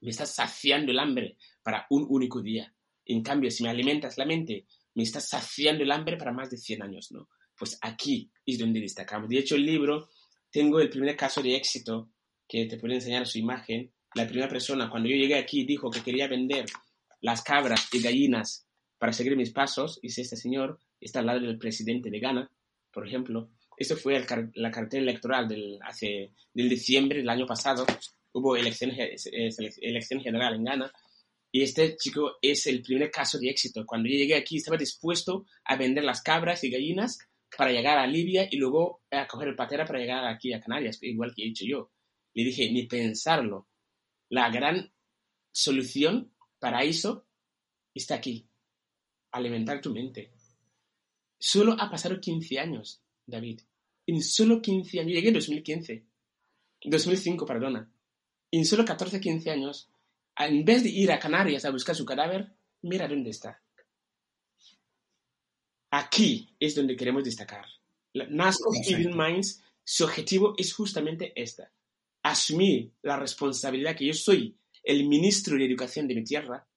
me 0.02 0.12
estás 0.12 0.36
saciando 0.36 0.92
el 0.92 1.00
hambre 1.00 1.38
para 1.64 1.86
un 1.90 2.06
único 2.10 2.42
día. 2.42 2.74
En 3.06 3.24
cambio, 3.24 3.50
si 3.50 3.64
me 3.64 3.70
alimentas 3.70 4.18
la 4.18 4.26
mente, 4.26 4.66
me 4.94 5.04
estás 5.04 5.30
saciando 5.30 5.84
el 5.84 5.92
hambre 5.92 6.18
para 6.18 6.34
más 6.34 6.50
de 6.50 6.58
100 6.58 6.84
años, 6.84 7.12
¿no? 7.12 7.30
pues 7.62 7.78
aquí 7.80 8.32
es 8.44 8.58
donde 8.58 8.80
destacamos. 8.80 9.30
De 9.30 9.38
hecho, 9.38 9.54
el 9.54 9.64
libro, 9.64 10.10
tengo 10.50 10.80
el 10.80 10.90
primer 10.90 11.16
caso 11.16 11.44
de 11.44 11.56
éxito 11.56 12.10
que 12.48 12.66
te 12.66 12.78
puede 12.78 12.96
enseñar 12.96 13.28
su 13.28 13.38
imagen. 13.38 13.92
La 14.16 14.26
primera 14.26 14.50
persona, 14.50 14.90
cuando 14.90 15.10
yo 15.10 15.16
llegué 15.16 15.36
aquí, 15.36 15.64
dijo 15.64 15.92
que 15.92 16.02
quería 16.02 16.28
vender 16.28 16.66
las 17.20 17.44
cabras 17.44 17.88
y 17.94 18.02
gallinas 18.02 18.66
para 18.98 19.14
seguir 19.14 19.38
mis 19.38 19.52
pasos, 19.52 20.00
y 20.02 20.08
este 20.08 20.36
señor, 20.36 20.80
está 21.00 21.20
al 21.20 21.28
lado 21.28 21.42
del 21.42 21.60
presidente 21.60 22.10
de 22.10 22.20
Ghana, 22.20 22.52
por 22.92 23.08
ejemplo. 23.08 23.52
Esto 23.82 23.98
fue 23.98 24.24
la 24.54 24.70
cartera 24.70 25.02
electoral 25.02 25.48
del, 25.48 25.80
hace, 25.82 26.34
del 26.54 26.70
diciembre 26.70 27.18
del 27.18 27.30
año 27.30 27.48
pasado. 27.48 27.84
Hubo 28.32 28.56
elección, 28.56 28.92
elección 28.92 30.22
general 30.22 30.54
en 30.54 30.64
Ghana. 30.66 30.94
Y 31.52 31.64
este 31.64 31.98
chico 31.98 32.34
es 32.44 32.68
el 32.68 32.84
primer 32.84 33.10
caso 33.10 33.40
de 33.40 33.50
éxito. 33.50 33.84
Cuando 33.84 34.08
yo 34.08 34.18
llegué 34.18 34.36
aquí, 34.36 34.58
estaba 34.58 34.78
dispuesto 34.78 35.48
a 35.66 35.78
vender 35.78 36.04
las 36.04 36.22
cabras 36.22 36.64
y 36.64 36.70
gallinas 36.70 37.18
para 37.58 37.72
llegar 37.72 37.98
a 37.98 38.06
Libia 38.06 38.48
y 38.52 38.58
luego 38.58 39.02
a 39.10 39.26
coger 39.26 39.48
el 39.48 39.56
patera 39.56 39.84
para 39.84 39.98
llegar 39.98 40.28
aquí 40.28 40.54
a 40.54 40.62
Canarias, 40.62 41.00
igual 41.02 41.34
que 41.36 41.42
he 41.42 41.46
dicho 41.46 41.66
yo. 41.66 41.90
Le 42.36 42.44
dije, 42.44 42.72
ni 42.72 42.86
pensarlo. 42.86 43.68
La 44.30 44.52
gran 44.52 44.94
solución 45.52 46.32
para 46.60 46.84
eso 46.84 47.26
está 47.96 48.14
aquí. 48.14 48.48
Alimentar 49.32 49.82
tu 49.82 49.92
mente. 49.92 50.32
Solo 51.40 51.76
ha 51.80 51.90
pasado 51.90 52.22
15 52.22 52.60
años, 52.60 53.02
David. 53.26 53.62
En 54.08 54.22
solo 54.22 54.62
15 54.62 55.00
años. 55.00 55.14
Llegué 55.14 55.30
en 55.30 55.34
2015. 55.36 56.04
2005, 56.84 57.46
perdona. 57.46 57.92
En 58.52 58.66
solo 58.66 58.84
14, 58.84 59.20
15 59.20 59.50
años, 59.52 59.90
en 60.38 60.66
vez 60.66 60.84
de 60.84 60.90
ir 60.90 61.12
a 61.12 61.20
Canarias 61.20 61.66
a 61.66 61.72
buscar 61.72 61.96
su 61.96 62.06
cadáver, 62.06 62.52
mira 62.82 63.08
dónde 63.08 63.30
está. 63.30 63.62
Aquí 65.92 66.50
es 66.60 66.76
donde 66.76 66.96
queremos 66.96 67.24
destacar. 67.24 67.66
NASCO 68.14 68.72
Hidden 68.74 69.16
Minds, 69.16 69.62
su 69.84 70.04
objetivo 70.04 70.54
es 70.58 70.74
justamente 70.74 71.32
esta. 71.36 71.72
Asumir 72.24 72.92
la 73.02 73.18
responsabilidad 73.18 73.96
que 73.96 74.06
yo 74.06 74.14
soy 74.14 74.56
el 74.84 75.08
ministro 75.08 75.58
de 75.58 75.66
educación 75.66 76.08
de 76.08 76.16
mi 76.16 76.24
tierra, 76.24 76.68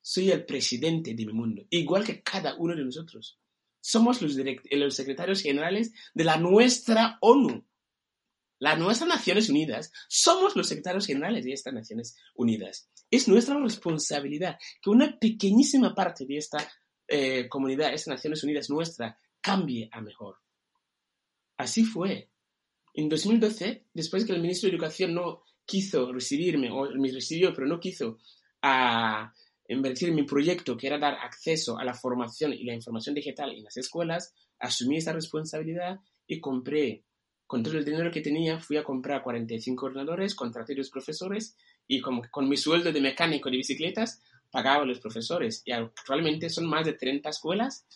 soy 0.00 0.30
el 0.30 0.44
presidente 0.44 1.14
de 1.14 1.26
mi 1.26 1.32
mundo, 1.32 1.66
igual 1.70 2.04
que 2.04 2.22
cada 2.22 2.56
uno 2.56 2.74
de 2.74 2.84
nosotros. 2.84 3.38
Somos 3.86 4.22
los, 4.22 4.34
los 4.70 4.96
secretarios 4.96 5.42
generales 5.42 5.92
de 6.14 6.24
la 6.24 6.38
nuestra 6.38 7.18
ONU, 7.20 7.66
las 8.58 8.78
nuestras 8.78 9.06
Naciones 9.06 9.50
Unidas. 9.50 9.92
Somos 10.08 10.56
los 10.56 10.68
secretarios 10.68 11.06
generales 11.06 11.44
de 11.44 11.52
estas 11.52 11.74
Naciones 11.74 12.16
Unidas. 12.34 12.88
Es 13.10 13.28
nuestra 13.28 13.58
responsabilidad 13.58 14.58
que 14.80 14.88
una 14.88 15.18
pequeñísima 15.18 15.94
parte 15.94 16.24
de 16.24 16.38
esta 16.38 16.66
eh, 17.06 17.46
comunidad, 17.46 17.92
esta 17.92 18.12
Naciones 18.12 18.42
Unidas 18.42 18.70
nuestra, 18.70 19.18
cambie 19.42 19.90
a 19.92 20.00
mejor. 20.00 20.38
Así 21.58 21.84
fue. 21.84 22.30
En 22.94 23.10
2012, 23.10 23.84
después 23.92 24.24
que 24.24 24.32
el 24.32 24.40
ministro 24.40 24.70
de 24.70 24.76
Educación 24.76 25.12
no 25.12 25.42
quiso 25.66 26.10
recibirme, 26.10 26.70
o 26.70 26.90
me 26.92 27.12
recibió, 27.12 27.52
pero 27.52 27.66
no 27.66 27.78
quiso 27.78 28.16
a 28.62 29.30
invertir 29.68 30.10
en 30.10 30.14
mi 30.14 30.24
proyecto, 30.24 30.76
que 30.76 30.86
era 30.86 30.98
dar 30.98 31.14
acceso 31.14 31.78
a 31.78 31.84
la 31.84 31.94
formación 31.94 32.52
y 32.52 32.64
la 32.64 32.74
información 32.74 33.14
digital 33.14 33.50
en 33.50 33.64
las 33.64 33.76
escuelas, 33.76 34.34
asumí 34.58 34.98
esa 34.98 35.12
responsabilidad 35.12 36.00
y 36.26 36.40
compré, 36.40 37.04
con 37.46 37.62
todo 37.62 37.76
el 37.76 37.84
dinero 37.84 38.10
que 38.10 38.20
tenía, 38.20 38.60
fui 38.60 38.76
a 38.76 38.84
comprar 38.84 39.22
45 39.22 39.86
ordenadores, 39.86 40.34
contraté 40.34 40.72
a 40.72 40.76
los 40.76 40.90
profesores 40.90 41.56
y 41.86 42.00
con, 42.00 42.22
con 42.30 42.48
mi 42.48 42.56
sueldo 42.56 42.92
de 42.92 43.00
mecánico 43.00 43.50
de 43.50 43.58
bicicletas 43.58 44.22
pagaba 44.50 44.82
a 44.82 44.86
los 44.86 45.00
profesores. 45.00 45.62
Y 45.64 45.72
actualmente 45.72 46.48
son 46.48 46.66
más 46.66 46.86
de 46.86 46.94
30 46.94 47.28
escuelas 47.28 47.86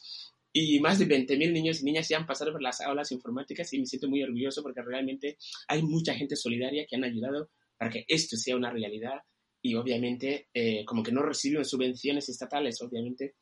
y 0.53 0.81
más 0.81 0.99
de 0.99 1.07
20.000 1.07 1.53
niños 1.53 1.81
y 1.81 1.85
niñas 1.85 2.09
ya 2.09 2.19
han 2.19 2.27
pasado 2.27 2.53
por 2.53 2.63
las 2.63 2.81
aulas 2.81 3.13
informáticas 3.13 3.73
y 3.73 3.79
me 3.79 3.87
siento 3.87 4.09
muy 4.09 4.23
orgulloso 4.23 4.63
porque 4.63 4.83
realmente 4.83 5.39
hay 5.69 5.83
mucha 5.83 6.15
gente 6.15 6.37
solidaria 6.37 6.87
que 6.87 6.97
han 6.97 7.05
ayudado 7.05 7.51
para 7.77 7.91
que 7.91 8.05
esto 8.09 8.37
sea 8.37 8.57
una 8.57 8.71
realidad 8.71 9.23
y 9.63 9.75
obviamente 9.75 10.49
eh, 10.53 10.85
como 10.85 11.03
que 11.03 11.13
no 11.13 11.23
reciben 11.23 11.65
subvenciones 11.65 12.29
estatales, 12.29 12.81
obviamente 12.83 13.35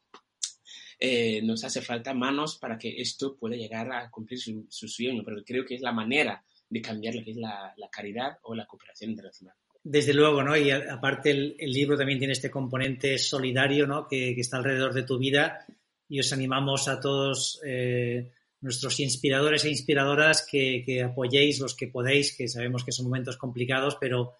eh, 0.98 1.42
nos 1.42 1.62
hace 1.64 1.82
falta 1.82 2.14
manos 2.14 2.58
para 2.58 2.78
que 2.78 3.00
esto 3.00 3.36
pueda 3.36 3.56
llegar 3.56 3.92
a 3.92 4.10
cumplir 4.10 4.40
su, 4.40 4.66
su 4.68 4.88
sueño, 4.88 5.22
pero 5.24 5.42
creo 5.44 5.64
que 5.64 5.74
es 5.74 5.82
la 5.82 5.92
manera 5.92 6.42
de 6.68 6.80
cambiar 6.80 7.14
lo 7.14 7.24
que 7.24 7.32
es 7.32 7.36
la, 7.36 7.72
la 7.76 7.88
caridad 7.90 8.38
o 8.42 8.54
la 8.54 8.66
cooperación 8.66 9.10
internacional. 9.10 9.54
Desde 9.82 10.14
luego, 10.14 10.42
¿no? 10.42 10.56
Y 10.56 10.70
aparte 10.70 11.30
el, 11.30 11.54
el, 11.58 11.70
libro 11.70 11.96
también 11.96 12.18
tiene 12.18 12.32
este 12.32 12.50
componente 12.50 13.18
solidario, 13.18 13.86
¿no? 13.86 14.08
Que, 14.08 14.34
que, 14.34 14.40
está 14.40 14.56
alrededor 14.56 14.92
de 14.92 15.04
tu 15.04 15.16
vida 15.16 15.64
y 16.08 16.18
os 16.18 16.32
animamos 16.32 16.88
a 16.88 16.98
todos 16.98 17.60
eh, 17.64 18.32
nuestros 18.60 18.98
inspiradores 18.98 19.64
e 19.64 19.70
inspiradoras 19.70 20.44
que, 20.50 20.82
que, 20.84 21.02
apoyéis 21.02 21.60
los 21.60 21.76
que 21.76 21.86
podéis, 21.86 22.36
que 22.36 22.48
sabemos 22.48 22.84
que 22.84 22.90
son 22.90 23.06
momentos 23.06 23.36
complicados, 23.36 23.96
pero 24.00 24.32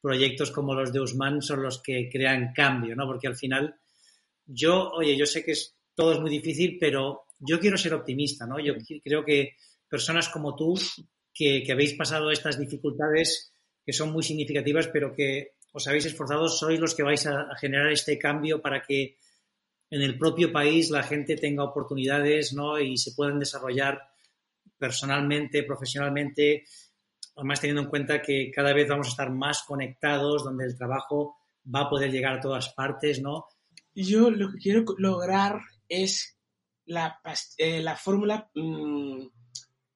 proyectos 0.00 0.50
como 0.50 0.74
los 0.74 0.92
de 0.92 1.00
Usman 1.00 1.42
son 1.42 1.62
los 1.62 1.82
que 1.82 2.08
crean 2.10 2.52
cambio, 2.52 2.94
¿no? 2.94 3.06
Porque 3.06 3.28
al 3.28 3.36
final 3.36 3.74
yo, 4.46 4.90
oye, 4.90 5.16
yo 5.16 5.26
sé 5.26 5.44
que 5.44 5.52
es, 5.52 5.76
todo 5.94 6.12
es 6.12 6.20
muy 6.20 6.30
difícil, 6.30 6.78
pero 6.80 7.24
yo 7.38 7.58
quiero 7.60 7.76
ser 7.76 7.94
optimista, 7.94 8.46
¿no? 8.46 8.58
Yo 8.58 8.74
creo 9.02 9.24
que 9.24 9.56
personas 9.88 10.28
como 10.28 10.54
tú, 10.54 10.78
que, 11.34 11.64
habéis 11.70 11.94
pasado 11.94 12.30
estas 12.30 12.58
dificultades, 12.58 13.52
que 13.84 13.92
son 13.92 14.12
muy 14.12 14.22
significativas, 14.22 14.88
pero 14.88 15.14
que 15.14 15.54
os 15.72 15.86
habéis 15.86 16.06
esforzado, 16.06 16.48
sois 16.48 16.80
los 16.80 16.94
que 16.94 17.02
vais 17.02 17.26
a, 17.26 17.42
a, 17.42 17.56
generar 17.56 17.92
este 17.92 18.18
cambio 18.18 18.60
para 18.60 18.82
que 18.82 19.16
en 19.90 20.02
el 20.02 20.18
propio 20.18 20.52
país 20.52 20.90
la 20.90 21.02
gente 21.02 21.36
tenga 21.36 21.64
oportunidades 21.64 22.52
¿no? 22.52 22.78
y 22.78 22.96
se 22.96 23.12
puedan 23.12 23.38
desarrollar 23.38 24.00
personalmente, 24.78 25.62
profesionalmente, 25.62 26.64
además 27.38 27.60
teniendo 27.60 27.82
en 27.82 27.88
cuenta 27.88 28.20
que 28.20 28.50
cada 28.54 28.74
vez 28.74 28.88
vamos 28.88 29.06
a 29.06 29.10
estar 29.10 29.30
más 29.30 29.62
conectados, 29.62 30.44
donde 30.44 30.66
el 30.66 30.76
trabajo 30.76 31.36
va 31.74 31.82
a 31.82 31.88
poder 31.88 32.10
llegar 32.10 32.34
a 32.34 32.40
todas 32.40 32.74
partes, 32.74 33.22
¿no? 33.22 33.46
Yo 33.94 34.30
lo 34.30 34.52
que 34.52 34.58
quiero 34.58 34.84
lograr 34.98 35.60
es 35.88 36.38
la, 36.84 37.20
eh, 37.56 37.80
la 37.80 37.96
fórmula 37.96 38.50
mmm, 38.54 39.26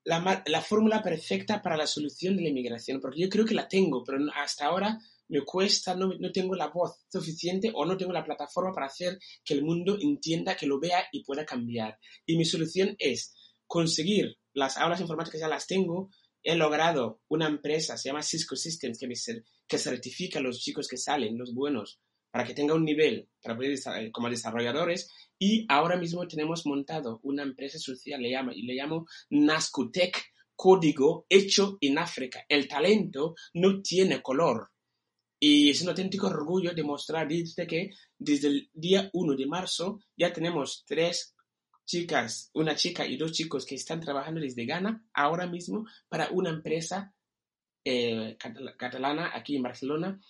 la, 0.04 0.42
la 0.46 0.60
fórmula 0.60 1.02
perfecta 1.02 1.62
para 1.62 1.76
la 1.76 1.86
solución 1.86 2.36
de 2.36 2.42
la 2.42 2.48
inmigración, 2.48 3.00
porque 3.00 3.20
yo 3.20 3.28
creo 3.28 3.44
que 3.44 3.54
la 3.54 3.68
tengo, 3.68 4.02
pero 4.04 4.18
hasta 4.34 4.66
ahora 4.66 4.98
me 5.28 5.42
cuesta, 5.42 5.94
no, 5.94 6.12
no, 6.18 6.32
tengo 6.32 6.54
la 6.54 6.68
voz 6.68 7.04
suficiente 7.08 7.70
o 7.74 7.84
no 7.84 7.96
tengo 7.96 8.12
la 8.12 8.24
plataforma 8.24 8.72
para 8.72 8.86
hacer 8.86 9.18
que 9.44 9.54
el 9.54 9.64
mundo 9.64 9.96
entienda, 10.00 10.56
que 10.56 10.66
lo 10.66 10.78
vea 10.78 11.04
y 11.12 11.24
pueda 11.24 11.46
cambiar. 11.46 11.98
Y 12.26 12.36
mi 12.36 12.44
solución 12.44 12.96
es 12.98 13.34
conseguir 13.66 14.36
las 14.52 14.76
aulas 14.76 15.00
informáticas, 15.00 15.40
ya 15.40 15.48
las 15.48 15.66
tengo, 15.66 16.10
he 16.42 16.56
logrado 16.56 17.20
una 17.28 17.46
empresa, 17.46 17.96
se 17.96 18.08
llama 18.08 18.22
Cisco 18.22 18.56
Systems, 18.56 18.98
que, 19.66 19.78
certifica 19.78 20.38
a 20.38 20.42
los 20.42 20.60
chicos 20.60 20.88
que 20.88 20.96
salen, 20.96 21.38
los 21.38 21.54
buenos, 21.54 22.00
para 22.30 22.44
que 22.44 22.54
tenga 22.54 22.74
un 22.74 22.84
nivel 22.84 23.28
para 23.42 23.56
poder 23.56 23.78
como 24.10 24.30
desarrolladores 24.30 25.10
y 25.38 25.66
ahora 25.68 25.96
mismo 25.96 26.26
tenemos 26.26 26.66
montado 26.66 27.20
una 27.24 27.42
empresa 27.42 27.78
social, 27.78 28.24
y 28.24 28.62
le 28.62 28.74
llamo 28.74 29.06
Nascutec, 29.30 30.32
código 30.54 31.26
hecho 31.28 31.78
en 31.80 31.98
África. 31.98 32.44
El 32.48 32.68
talento 32.68 33.34
no 33.54 33.82
tiene 33.82 34.22
color. 34.22 34.70
Y 35.40 35.70
es 35.70 35.82
un 35.82 35.88
auténtico 35.88 36.28
orgullo 36.28 36.72
demostrar 36.72 37.26
que 37.26 37.90
desde 38.16 38.46
el 38.46 38.70
día 38.72 39.10
1 39.12 39.34
de 39.34 39.46
marzo 39.46 39.98
ya 40.16 40.32
tenemos 40.32 40.84
tres 40.86 41.31
chicas, 41.84 42.50
una 42.54 42.74
chica 42.74 43.06
y 43.06 43.16
dos 43.16 43.32
chicos 43.32 43.66
que 43.66 43.74
están 43.74 44.00
trabajando 44.00 44.40
desde 44.40 44.64
Ghana 44.64 45.04
ahora 45.12 45.46
mismo 45.46 45.86
para 46.08 46.30
una 46.30 46.50
empresa 46.50 47.14
eh, 47.84 48.36
catalana 48.76 49.32
aquí 49.34 49.56
en 49.56 49.62
Barcelona 49.62 50.20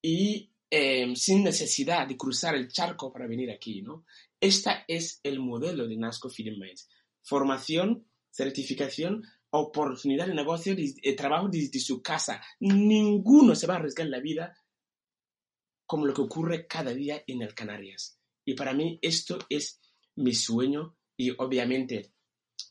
y 0.00 0.50
eh, 0.70 1.14
sin 1.16 1.42
necesidad 1.42 2.06
de 2.06 2.16
cruzar 2.16 2.54
el 2.54 2.68
charco 2.68 3.12
para 3.12 3.26
venir 3.26 3.50
aquí, 3.50 3.82
¿no? 3.82 4.04
Este 4.40 4.70
es 4.86 5.20
el 5.24 5.40
modelo 5.40 5.88
de 5.88 5.96
NASCO 5.96 6.30
Minds. 6.38 6.88
Formación, 7.22 8.06
certificación, 8.30 9.24
oportunidad 9.50 10.28
de 10.28 10.34
negocio, 10.34 10.76
de, 10.76 10.94
de, 11.02 11.12
trabajo 11.14 11.48
desde 11.48 11.80
su 11.80 12.00
casa. 12.00 12.40
Ninguno 12.60 13.54
se 13.54 13.66
va 13.66 13.74
a 13.74 13.76
arriesgar 13.78 14.06
la 14.06 14.20
vida 14.20 14.56
como 15.84 16.06
lo 16.06 16.14
que 16.14 16.22
ocurre 16.22 16.68
cada 16.68 16.94
día 16.94 17.24
en 17.26 17.42
el 17.42 17.52
Canarias. 17.52 18.18
Y 18.44 18.54
para 18.54 18.72
mí 18.72 19.00
esto 19.02 19.38
es 19.48 19.80
mi 20.14 20.32
sueño 20.34 20.96
y 21.20 21.34
obviamente 21.36 22.14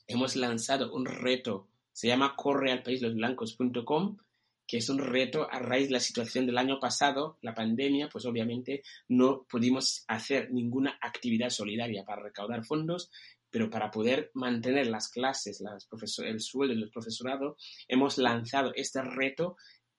hemos 0.08 0.36
lanzado 0.36 0.92
un 0.92 1.06
reto, 1.06 1.70
se 1.94 2.08
llama 2.08 2.36
correalpaislosblancos.com 2.36 4.18
que 4.66 4.78
es 4.78 4.90
un 4.90 4.98
reto 4.98 5.48
a 5.52 5.60
raíz 5.60 5.88
de 5.88 5.94
la 5.94 6.00
situación 6.00 6.48
del 6.48 6.58
año 6.58 6.80
pasado, 6.80 7.38
la 7.42 7.54
pandemia, 7.54 8.10
pues 8.10 8.26
obviamente 8.26 8.82
no 9.08 9.46
pudimos 9.50 10.04
hacer 10.08 10.52
ninguna 10.52 10.98
actividad 11.02 11.50
solidaria 11.50 12.04
para 12.06 12.24
recaudar 12.24 12.64
fondos, 12.66 13.12
pero 13.52 13.70
para 13.70 13.92
poder 13.92 14.32
mantener 14.34 14.88
las 14.88 15.10
clases, 15.10 15.62
las 15.62 15.88
el 16.20 16.40
sueldo 16.40 16.74
del 16.74 16.90
profesorado, 16.90 17.56
hemos 17.88 18.18
lanzado 18.18 18.72
este 18.76 19.02
reto 19.04 19.58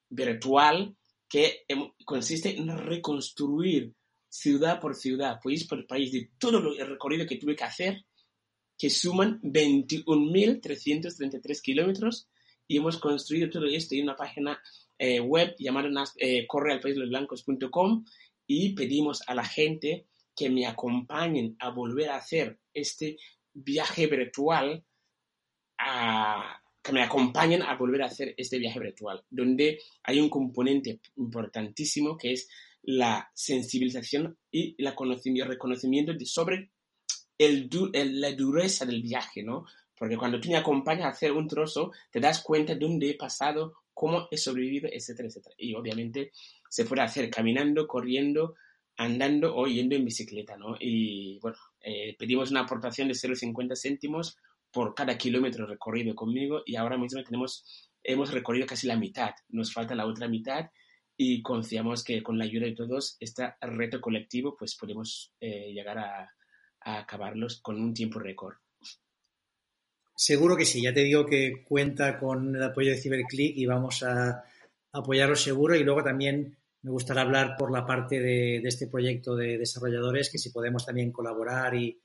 virtual 0.09 0.97
que 1.29 1.65
consiste 2.05 2.57
en 2.57 2.77
reconstruir 2.79 3.95
ciudad 4.29 4.81
por 4.81 4.95
ciudad, 4.95 5.41
país 5.43 5.67
por 5.67 5.87
país, 5.87 6.13
de 6.13 6.31
todo 6.39 6.59
el 6.59 6.87
recorrido 6.87 7.27
que 7.27 7.37
tuve 7.37 7.57
que 7.57 7.65
hacer, 7.65 8.05
que 8.81 8.89
suman 8.89 9.43
21.333 9.43 11.61
kilómetros 11.61 12.31
y 12.67 12.79
hemos 12.79 12.97
construido 12.97 13.51
todo 13.51 13.67
esto 13.67 13.95
en 13.95 14.05
una 14.05 14.17
página 14.17 14.59
eh, 14.99 15.21
web 15.21 15.55
llamada 15.59 15.91
eh, 16.17 16.47
correalpaislosblancos.com 16.47 18.07
y 18.47 18.71
pedimos 18.71 19.23
a 19.27 19.35
la 19.35 19.45
gente 19.45 20.07
que 20.35 20.49
me 20.49 20.67
acompañen 20.67 21.57
a 21.59 21.69
volver 21.69 22.09
a 22.09 22.17
hacer 22.17 22.59
este 22.73 23.19
viaje 23.53 24.07
virtual, 24.07 24.83
a, 25.77 26.63
que 26.83 26.93
me 26.93 27.03
acompañen 27.03 27.61
a 27.61 27.77
volver 27.77 28.01
a 28.01 28.07
hacer 28.07 28.33
este 28.39 28.59
viaje 28.59 28.81
virtual, 28.81 29.23
donde 29.29 29.79
hay 30.05 30.21
un 30.21 30.31
componente 30.31 31.01
importantísimo 31.17 32.17
que 32.17 32.33
es 32.33 32.49
la 32.83 33.31
sensibilización 33.35 34.39
y 34.51 34.75
el 34.79 34.91
reconocimiento 35.47 36.15
de, 36.15 36.25
sobre 36.25 36.71
el, 37.41 38.21
la 38.21 38.33
dureza 38.33 38.85
del 38.85 39.03
viaje, 39.03 39.43
¿no? 39.43 39.65
Porque 39.97 40.17
cuando 40.17 40.41
tú 40.41 40.49
me 40.51 40.57
acompañas 40.57 41.07
a 41.07 41.09
hacer 41.09 41.33
un 41.33 41.49
trozo, 41.49 41.93
te 42.11 42.21
das 42.21 42.43
cuenta 42.43 42.75
de 42.75 42.81
dónde 42.81 43.11
he 43.11 43.15
pasado, 43.15 43.75
cómo 43.95 44.29
he 44.31 44.37
sobrevivido, 44.37 44.89
etcétera, 44.93 45.29
etcétera. 45.29 45.55
Y 45.59 45.75
obviamente 45.75 46.33
se 46.69 46.85
puede 46.85 47.03
hacer 47.03 47.31
caminando, 47.31 47.87
corriendo, 47.87 48.57
andando 48.97 49.57
o 49.57 49.67
yendo 49.67 49.97
en 49.97 50.05
bicicleta, 50.05 50.57
¿no? 50.57 50.77
Y 50.79 51.39
bueno, 51.41 51.57
eh, 51.81 52.15
pedimos 52.19 52.51
una 52.51 52.61
aportación 52.61 53.09
de 53.09 53.15
0,50 53.15 53.75
céntimos 53.75 54.37
por 54.71 54.95
cada 54.95 55.17
kilómetro 55.17 55.67
recorrido 55.67 56.15
conmigo 56.15 56.63
y 56.67 56.77
ahora 56.77 56.99
mismo 56.99 57.23
tenemos, 57.23 57.91
hemos 58.03 58.33
recorrido 58.33 58.67
casi 58.67 58.87
la 58.87 58.97
mitad, 58.97 59.31
nos 59.49 59.73
falta 59.73 59.95
la 59.95 60.07
otra 60.07 60.29
mitad 60.29 60.71
y 61.17 61.43
confiamos 61.43 62.05
que 62.05 62.23
con 62.23 62.39
la 62.39 62.45
ayuda 62.45 62.67
de 62.67 62.75
todos, 62.75 63.17
este 63.19 63.55
reto 63.61 64.01
colectivo, 64.01 64.57
pues 64.59 64.77
podemos 64.77 65.33
eh, 65.41 65.73
llegar 65.73 65.99
a, 65.99 66.31
a 66.81 66.99
acabarlos 66.99 67.61
con 67.61 67.81
un 67.81 67.95
tiempo 67.95 68.19
récord. 68.19 68.57
Seguro 70.15 70.57
que 70.57 70.67
sí, 70.67 70.83
ya 70.83 70.93
te 70.93 71.01
digo 71.03 71.25
que 71.25 71.65
cuenta 71.65 72.19
con 72.19 72.55
el 72.55 72.63
apoyo 72.63 72.91
de 72.91 72.99
CiberClick 72.99 73.57
y 73.57 73.67
vamos 73.67 74.03
a 74.03 74.45
apoyarlo 74.93 75.37
seguro 75.37 75.75
y 75.75 75.85
luego 75.85 76.03
también 76.03 76.57
me 76.83 76.91
gustaría 76.91 77.23
hablar 77.23 77.57
por 77.59 77.71
la 77.73 77.87
parte 77.87 78.21
de, 78.21 78.61
de 78.63 78.69
este 78.69 78.87
proyecto 78.87 79.37
de 79.37 79.59
desarrolladores, 79.59 80.31
que 80.31 80.39
si 80.39 80.51
podemos 80.51 80.85
también 80.85 81.13
colaborar 81.13 81.75
y, 81.75 81.99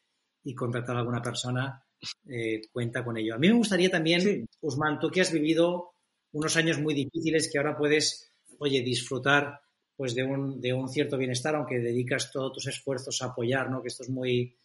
y 0.44 0.54
contratar 0.54 0.96
a 0.96 1.00
alguna 1.00 1.22
persona, 1.22 1.84
eh, 2.30 2.62
cuenta 2.72 3.04
con 3.04 3.18
ello. 3.18 3.36
A 3.36 3.38
mí 3.38 3.48
me 3.48 3.56
gustaría 3.56 3.90
también, 3.90 4.22
sí. 4.22 4.46
Usman, 4.62 5.00
tú 5.00 5.10
que 5.10 5.22
has 5.22 5.32
vivido 5.32 5.92
unos 6.34 6.56
años 6.58 6.80
muy 6.80 6.94
difíciles 6.94 7.50
que 7.52 7.58
ahora 7.58 7.78
puedes, 7.78 8.32
oye, 8.60 8.82
disfrutar 8.82 9.62
pues 9.96 10.14
de 10.14 10.24
un, 10.24 10.60
de 10.60 10.74
un 10.74 10.90
cierto 10.90 11.18
bienestar, 11.18 11.56
aunque 11.56 11.80
dedicas 11.80 12.32
todos 12.32 12.54
tus 12.54 12.68
esfuerzos 12.68 13.22
a 13.22 13.28
apoyar, 13.28 13.72
¿no? 13.72 13.82
Que 13.82 13.88
esto 13.88 14.04
es 14.04 14.10
muy, 14.10 14.58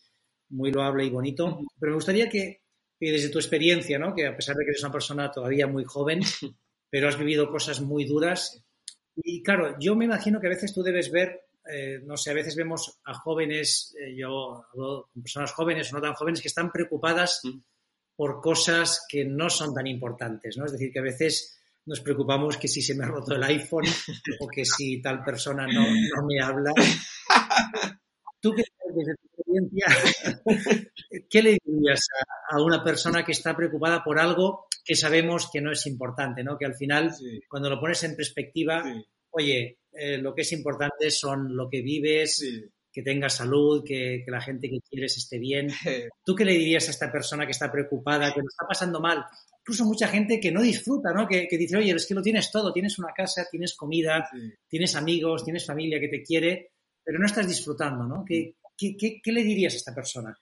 muy 0.51 0.71
loable 0.71 1.05
y 1.05 1.11
bonito. 1.11 1.61
Pero 1.79 1.93
me 1.93 1.97
gustaría 1.97 2.29
que 2.29 2.61
y 3.01 3.11
desde 3.11 3.31
tu 3.31 3.39
experiencia, 3.39 3.99
¿no? 3.99 4.15
que 4.15 4.27
a 4.27 4.37
pesar 4.37 4.55
de 4.57 4.65
que 4.65 4.71
eres 4.71 4.83
una 4.83 4.93
persona 4.93 5.33
todavía 5.33 5.67
muy 5.67 5.85
joven, 5.85 6.21
pero 6.91 7.09
has 7.09 7.19
vivido 7.19 7.51
cosas 7.51 7.81
muy 7.81 8.05
duras. 8.05 8.63
Y 9.17 9.43
claro, 9.43 9.77
yo 9.81 9.97
me 9.97 10.05
imagino 10.05 10.39
que 10.39 10.47
a 10.47 10.51
veces 10.51 10.75
tú 10.75 10.83
debes 10.83 11.11
ver, 11.11 11.49
eh, 11.73 12.01
no 12.05 12.17
sé, 12.17 12.31
a 12.31 12.35
veces 12.35 12.55
vemos 12.55 13.01
a 13.05 13.15
jóvenes, 13.15 13.95
eh, 13.99 14.15
yo 14.15 14.65
hablo 14.73 15.09
con 15.13 15.23
personas 15.23 15.53
jóvenes 15.53 15.91
o 15.91 15.97
no 15.97 16.03
tan 16.03 16.15
jóvenes, 16.15 16.43
que 16.43 16.49
están 16.49 16.71
preocupadas 16.71 17.41
por 18.15 18.41
cosas 18.41 19.07
que 19.09 19.25
no 19.25 19.49
son 19.49 19.75
tan 19.75 19.87
importantes, 19.87 20.59
¿no? 20.59 20.67
Es 20.67 20.73
decir, 20.73 20.93
que 20.93 20.99
a 20.99 21.03
veces 21.03 21.59
nos 21.87 22.01
preocupamos 22.01 22.59
que 22.59 22.69
si 22.69 22.83
se 22.83 22.95
me 22.95 23.05
ha 23.05 23.09
roto 23.09 23.35
el 23.35 23.43
iPhone 23.45 23.85
o 24.41 24.49
que 24.49 24.65
si 24.67 25.01
tal 25.01 25.25
persona 25.25 25.67
no, 25.67 25.87
no 25.87 26.27
me 26.27 26.39
habla. 26.39 26.73
¿Tú 28.41 28.53
qué 28.55 28.65
desde 28.95 29.15
tu 29.17 29.30
¿qué 31.31 31.43
le 31.43 31.59
dirías 31.65 32.01
a, 32.51 32.63
una 32.63 32.83
persona 32.83 33.25
que 33.25 33.33
está 33.33 33.57
preocupada 33.57 34.03
por 34.05 34.19
algo 34.19 34.67
que 34.85 34.95
sabemos 34.95 35.51
que 35.53 35.61
no 35.61 35.73
es 35.73 35.87
importante, 35.87 36.43
¿no? 36.43 36.57
Que 36.57 36.67
al 36.67 36.75
final, 36.75 37.13
sí. 37.15 37.41
cuando 37.49 37.71
lo 37.71 37.81
pones 37.81 38.03
en 38.05 38.17
perspectiva, 38.17 38.83
sí. 38.83 39.05
oye, 39.31 39.79
eh, 39.93 40.19
lo 40.19 40.35
que 40.35 40.43
es 40.43 40.53
importante 40.53 41.11
son 41.11 41.57
lo 41.57 41.69
que 41.69 41.83
vives, 41.83 42.37
sí. 42.37 42.65
que 42.93 43.03
tengas 43.03 43.37
salud, 43.37 43.85
que, 43.85 44.23
que 44.25 44.31
la 44.31 44.41
gente 44.41 44.69
que 44.69 44.81
quieres 44.89 45.17
esté 45.17 45.39
bien. 45.39 45.69
¿Tú 46.25 46.35
qué 46.35 46.45
le 46.45 46.53
dirías 46.53 46.89
a 46.89 46.91
esta 46.91 47.11
persona 47.13 47.45
que 47.45 47.53
está 47.53 47.71
preocupada, 47.71 48.33
que 48.33 48.41
lo 48.41 48.49
está 48.49 48.67
pasando 48.67 49.01
mal? 49.01 49.25
Incluso 49.61 49.85
mucha 49.85 50.09
gente 50.09 50.41
que 50.41 50.51
no 50.51 50.63
disfruta, 50.63 51.13
¿no? 51.13 51.29
Que, 51.29 51.47
que 51.47 51.59
dice, 51.59 51.77
oye, 51.77 51.93
es 51.93 52.07
que 52.07 52.15
lo 52.15 52.23
tienes 52.23 52.51
todo, 52.51 52.73
tienes 52.73 52.99
una 52.99 53.13
casa, 53.15 53.47
tienes 53.51 53.77
comida, 53.77 54.29
tienes 54.69 54.97
amigos, 54.97 55.45
tienes 55.45 55.67
familia 55.67 56.01
que 56.01 56.09
te 56.09 56.23
quiere, 56.23 56.73
pero 57.05 57.19
no 57.19 57.27
estás 57.27 57.47
disfrutando, 57.47 58.05
¿no? 58.05 58.25
¿Qué, 58.25 58.57
qué, 58.97 59.21
le 59.33 59.43
dirías 59.43 59.75
a 59.75 59.77
esta 59.77 59.95
persona? 59.95 60.37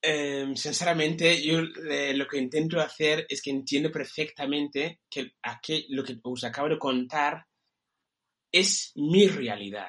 Em, 0.00 0.54
sinceramente, 0.54 1.42
yo 1.42 1.60
eh, 1.90 2.14
lo 2.14 2.26
que 2.28 2.38
intento 2.38 2.80
hacer 2.80 3.26
es 3.28 3.42
que 3.42 3.50
entiendo 3.50 3.90
perfectamente 3.90 5.00
que 5.10 5.32
aquí, 5.42 5.86
lo 5.88 6.04
que 6.04 6.18
os 6.22 6.44
acabo 6.44 6.68
de 6.68 6.78
contar 6.78 7.46
es 8.52 8.92
mi 8.96 9.26
realidad. 9.26 9.88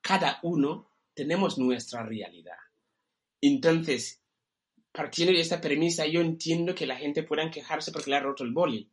Cada 0.00 0.38
uno 0.42 0.92
tenemos 1.14 1.58
nuestra 1.58 2.04
realidad. 2.04 2.56
Entonces, 3.40 4.22
partiendo 4.92 5.32
de 5.32 5.40
esta 5.40 5.60
premisa, 5.60 6.06
yo 6.06 6.20
entiendo 6.20 6.74
que 6.74 6.86
la 6.86 6.96
gente 6.96 7.22
pueda 7.22 7.50
quejarse 7.50 7.92
porque 7.92 8.10
le 8.10 8.16
ha 8.16 8.20
roto 8.20 8.44
el 8.44 8.52
boli. 8.52 8.90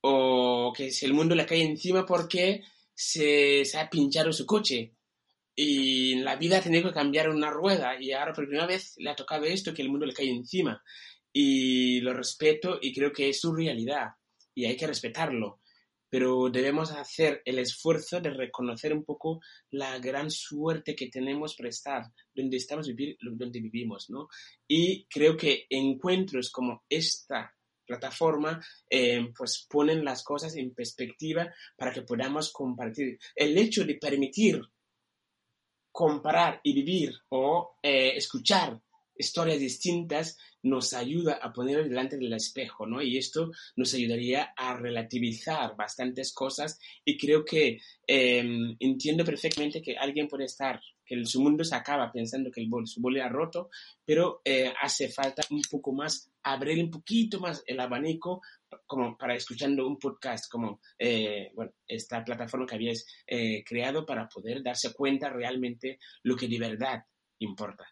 O 0.00 0.72
que 0.76 0.90
si 0.90 1.06
el 1.06 1.14
mundo 1.14 1.34
le 1.34 1.46
cae 1.46 1.62
encima 1.62 2.06
porque 2.06 2.62
se, 2.94 3.64
se 3.64 3.78
ha 3.78 3.88
pinchado 3.88 4.32
su 4.32 4.46
coche. 4.46 4.94
Y 5.60 6.12
en 6.12 6.24
la 6.24 6.36
vida 6.36 6.58
ha 6.58 6.62
tenido 6.62 6.88
que 6.88 6.94
cambiar 6.94 7.28
una 7.28 7.50
rueda 7.50 8.00
y 8.00 8.12
ahora 8.12 8.32
por 8.32 8.46
primera 8.46 8.68
vez 8.68 8.94
le 8.98 9.10
ha 9.10 9.16
tocado 9.16 9.44
esto 9.44 9.74
que 9.74 9.82
el 9.82 9.88
mundo 9.88 10.06
le 10.06 10.14
cae 10.14 10.30
encima. 10.30 10.80
Y 11.32 12.00
lo 12.00 12.14
respeto 12.14 12.78
y 12.80 12.94
creo 12.94 13.10
que 13.10 13.28
es 13.28 13.40
su 13.40 13.52
realidad 13.52 14.10
y 14.54 14.66
hay 14.66 14.76
que 14.76 14.86
respetarlo. 14.86 15.60
Pero 16.08 16.48
debemos 16.48 16.92
hacer 16.92 17.42
el 17.44 17.58
esfuerzo 17.58 18.20
de 18.20 18.30
reconocer 18.30 18.92
un 18.92 19.04
poco 19.04 19.40
la 19.72 19.98
gran 19.98 20.30
suerte 20.30 20.94
que 20.94 21.08
tenemos 21.08 21.56
por 21.56 21.66
estar 21.66 22.04
donde 22.32 22.56
estamos 22.56 22.86
vivir, 22.86 23.16
donde 23.20 23.60
vivimos, 23.60 24.10
¿no? 24.10 24.28
Y 24.68 25.06
creo 25.06 25.36
que 25.36 25.66
encuentros 25.70 26.52
como 26.52 26.84
esta 26.88 27.52
plataforma 27.84 28.64
eh, 28.88 29.32
pues 29.36 29.66
ponen 29.68 30.04
las 30.04 30.22
cosas 30.22 30.54
en 30.54 30.72
perspectiva 30.72 31.52
para 31.76 31.92
que 31.92 32.02
podamos 32.02 32.52
compartir. 32.52 33.18
El 33.34 33.58
hecho 33.58 33.84
de 33.84 33.96
permitir 33.96 34.60
comparar 35.98 36.60
y 36.62 36.74
vivir 36.74 37.12
o 37.30 37.76
eh, 37.82 38.12
escuchar 38.14 38.80
historias 39.16 39.58
distintas 39.58 40.38
nos 40.62 40.94
ayuda 40.94 41.40
a 41.42 41.52
poner 41.52 41.88
delante 41.88 42.16
del 42.16 42.32
espejo, 42.34 42.86
¿no? 42.86 43.02
Y 43.02 43.18
esto 43.18 43.50
nos 43.74 43.94
ayudaría 43.94 44.52
a 44.56 44.76
relativizar 44.76 45.74
bastantes 45.74 46.32
cosas 46.32 46.78
y 47.04 47.18
creo 47.18 47.44
que 47.44 47.80
eh, 48.06 48.76
entiendo 48.78 49.24
perfectamente 49.24 49.82
que 49.82 49.96
alguien 49.96 50.28
puede 50.28 50.44
estar, 50.44 50.80
que 51.04 51.24
su 51.24 51.42
mundo 51.42 51.64
se 51.64 51.74
acaba 51.74 52.12
pensando 52.12 52.52
que 52.52 52.60
el 52.60 52.68
bol, 52.68 52.86
su 52.86 53.00
boli 53.00 53.18
ha 53.18 53.28
roto, 53.28 53.68
pero 54.04 54.40
eh, 54.44 54.72
hace 54.80 55.08
falta 55.08 55.42
un 55.50 55.62
poco 55.68 55.92
más, 55.92 56.30
abrir 56.44 56.78
un 56.78 56.92
poquito 56.92 57.40
más 57.40 57.64
el 57.66 57.80
abanico 57.80 58.40
como 58.86 59.16
para 59.16 59.34
escuchando 59.34 59.86
un 59.86 59.98
podcast 59.98 60.50
como 60.50 60.80
eh, 60.98 61.50
bueno, 61.54 61.72
esta 61.86 62.24
plataforma 62.24 62.66
que 62.66 62.74
habías 62.74 63.06
eh, 63.26 63.64
creado 63.64 64.04
para 64.04 64.28
poder 64.28 64.62
darse 64.62 64.92
cuenta 64.92 65.28
realmente 65.28 65.98
lo 66.22 66.36
que 66.36 66.48
de 66.48 66.58
verdad 66.58 67.04
importa. 67.38 67.86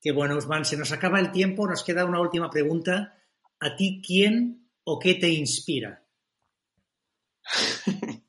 Qué 0.00 0.12
bueno, 0.12 0.36
Usman. 0.36 0.64
Se 0.64 0.76
nos 0.76 0.92
acaba 0.92 1.18
el 1.18 1.32
tiempo, 1.32 1.66
nos 1.66 1.82
queda 1.82 2.04
una 2.04 2.20
última 2.20 2.50
pregunta. 2.50 3.18
¿A 3.60 3.74
ti 3.74 4.00
quién 4.04 4.70
o 4.84 4.98
qué 4.98 5.14
te 5.14 5.28
inspira? 5.28 6.04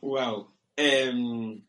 wow. 0.00 0.50
Um, 0.76 1.62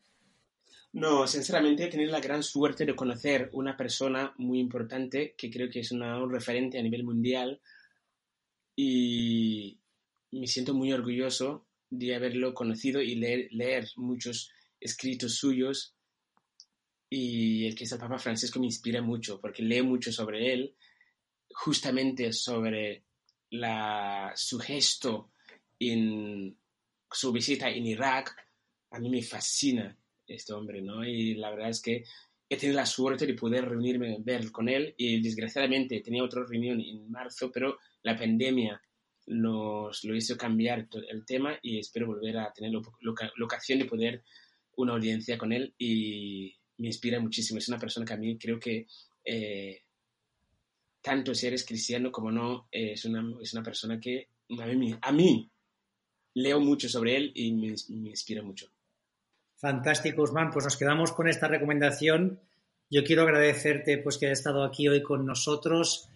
no, 0.94 1.26
sinceramente 1.26 1.84
he 1.84 1.88
tenido 1.88 2.10
la 2.10 2.20
gran 2.20 2.42
suerte 2.42 2.86
de 2.86 2.96
conocer 2.96 3.50
una 3.52 3.76
persona 3.76 4.32
muy 4.38 4.58
importante 4.58 5.34
que 5.36 5.50
creo 5.50 5.68
que 5.68 5.80
es 5.80 5.92
una, 5.92 6.18
un 6.22 6.32
referente 6.32 6.78
a 6.78 6.82
nivel 6.82 7.04
mundial 7.04 7.60
y 8.76 9.80
me 10.30 10.46
siento 10.46 10.74
muy 10.74 10.92
orgulloso 10.92 11.66
de 11.88 12.14
haberlo 12.14 12.52
conocido 12.52 13.00
y 13.00 13.14
leer, 13.14 13.48
leer 13.50 13.88
muchos 13.96 14.50
escritos 14.78 15.34
suyos 15.36 15.96
y 17.08 17.66
el 17.66 17.74
que 17.74 17.84
es 17.84 17.92
el 17.92 17.98
Papa 17.98 18.18
Francisco 18.18 18.60
me 18.60 18.66
inspira 18.66 19.00
mucho 19.00 19.40
porque 19.40 19.62
lee 19.62 19.82
mucho 19.82 20.12
sobre 20.12 20.52
él, 20.52 20.76
justamente 21.48 22.32
sobre 22.32 23.04
la, 23.50 24.32
su 24.34 24.58
gesto 24.58 25.30
en 25.78 26.56
su 27.10 27.32
visita 27.32 27.70
en 27.70 27.86
Irak. 27.86 28.36
A 28.90 28.98
mí 28.98 29.08
me 29.08 29.22
fascina 29.22 29.96
este 30.26 30.52
hombre, 30.52 30.82
¿no? 30.82 31.04
Y 31.04 31.34
la 31.34 31.50
verdad 31.50 31.70
es 31.70 31.80
que 31.80 32.04
he 32.48 32.56
tenido 32.56 32.76
la 32.76 32.86
suerte 32.86 33.26
de 33.26 33.34
poder 33.34 33.68
reunirme, 33.68 34.18
ver 34.20 34.50
con 34.50 34.68
él 34.68 34.94
y 34.96 35.20
desgraciadamente 35.20 36.00
tenía 36.00 36.24
otra 36.24 36.44
reunión 36.44 36.80
en 36.80 37.10
marzo, 37.10 37.50
pero 37.52 37.78
la 38.06 38.16
pandemia 38.16 38.80
nos 39.26 40.04
lo 40.04 40.14
hizo 40.14 40.36
cambiar 40.36 40.86
el 41.08 41.26
tema 41.26 41.58
y 41.60 41.80
espero 41.80 42.06
volver 42.06 42.38
a 42.38 42.52
tener 42.52 42.70
la 42.72 43.44
ocasión 43.44 43.80
de 43.80 43.84
poder 43.84 44.22
una 44.76 44.92
audiencia 44.92 45.36
con 45.36 45.52
él 45.52 45.74
y 45.76 46.56
me 46.78 46.86
inspira 46.86 47.18
muchísimo. 47.18 47.58
Es 47.58 47.68
una 47.68 47.80
persona 47.80 48.06
que 48.06 48.12
a 48.12 48.16
mí 48.16 48.38
creo 48.38 48.60
que 48.60 48.86
eh, 49.24 49.82
tanto 51.00 51.34
si 51.34 51.48
eres 51.48 51.66
cristiano 51.66 52.12
como 52.12 52.30
no, 52.30 52.68
eh, 52.70 52.92
es, 52.92 53.04
una, 53.06 53.24
es 53.42 53.52
una 53.54 53.64
persona 53.64 53.98
que 53.98 54.28
a 55.02 55.12
mí, 55.12 55.50
leo 56.34 56.60
mucho 56.60 56.88
sobre 56.88 57.16
él 57.16 57.32
y 57.34 57.52
me, 57.54 57.74
me 57.88 58.10
inspira 58.10 58.42
mucho. 58.42 58.70
Fantástico, 59.56 60.22
Usman. 60.22 60.52
Pues 60.52 60.64
nos 60.64 60.76
quedamos 60.76 61.10
con 61.10 61.26
esta 61.26 61.48
recomendación. 61.48 62.40
Yo 62.88 63.02
quiero 63.02 63.22
agradecerte 63.22 63.98
pues 63.98 64.16
que 64.16 64.26
hayas 64.26 64.38
estado 64.38 64.62
aquí 64.62 64.86
hoy 64.86 65.02
con 65.02 65.26
nosotros. 65.26 66.08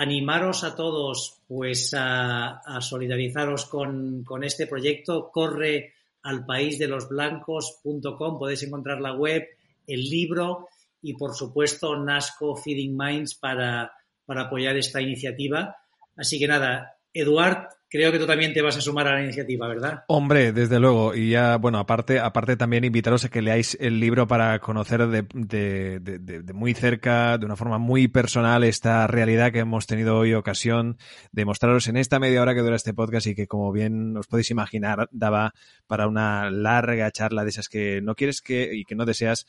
Animaros 0.00 0.62
a 0.62 0.76
todos 0.76 1.40
pues 1.48 1.92
a, 1.92 2.58
a 2.58 2.80
solidarizaros 2.80 3.64
con, 3.66 4.24
este 4.44 4.68
proyecto. 4.68 5.28
Corre 5.32 5.94
al 6.22 6.46
país 6.46 6.78
de 6.78 6.86
los 6.86 7.08
blancos.com. 7.08 8.38
Podéis 8.38 8.62
encontrar 8.62 9.00
la 9.00 9.14
web, 9.14 9.44
el 9.88 10.08
libro 10.08 10.68
y 11.02 11.14
por 11.14 11.34
supuesto 11.34 11.96
Nasco 11.96 12.54
Feeding 12.54 12.96
Minds 12.96 13.34
para, 13.34 13.92
para 14.24 14.42
apoyar 14.42 14.76
esta 14.76 15.00
iniciativa. 15.00 15.76
Así 16.16 16.38
que 16.38 16.46
nada, 16.46 16.96
Eduard, 17.12 17.66
creo 17.88 18.12
que 18.12 18.18
tú 18.18 18.26
también 18.26 18.52
te 18.52 18.62
vas 18.62 18.76
a 18.76 18.80
sumar 18.80 19.08
a 19.08 19.14
la 19.14 19.22
iniciativa, 19.22 19.66
¿verdad? 19.66 20.04
Hombre, 20.08 20.52
desde 20.52 20.78
luego. 20.78 21.14
Y 21.14 21.30
ya, 21.30 21.56
bueno, 21.56 21.78
aparte, 21.78 22.20
aparte 22.20 22.56
también 22.56 22.84
invitaros 22.84 23.24
a 23.24 23.28
que 23.28 23.42
leáis 23.42 23.76
el 23.80 23.98
libro 24.00 24.26
para 24.26 24.58
conocer 24.60 25.06
de, 25.08 25.22
de, 25.32 26.52
muy 26.52 26.74
cerca, 26.74 27.38
de 27.38 27.46
una 27.46 27.56
forma 27.56 27.78
muy 27.78 28.08
personal, 28.08 28.64
esta 28.64 29.06
realidad 29.06 29.52
que 29.52 29.60
hemos 29.60 29.86
tenido 29.86 30.18
hoy 30.18 30.34
ocasión 30.34 30.98
de 31.32 31.44
mostraros 31.44 31.88
en 31.88 31.96
esta 31.96 32.18
media 32.18 32.42
hora 32.42 32.54
que 32.54 32.60
dura 32.60 32.76
este 32.76 32.94
podcast 32.94 33.26
y 33.26 33.34
que, 33.34 33.46
como 33.46 33.72
bien 33.72 34.16
os 34.16 34.26
podéis 34.26 34.50
imaginar, 34.50 35.08
daba 35.10 35.54
para 35.86 36.06
una 36.06 36.50
larga 36.50 37.10
charla 37.10 37.44
de 37.44 37.50
esas 37.50 37.68
que 37.68 38.00
no 38.02 38.14
quieres 38.14 38.42
que 38.42 38.70
y 38.74 38.84
que 38.84 38.94
no 38.94 39.06
deseas 39.06 39.46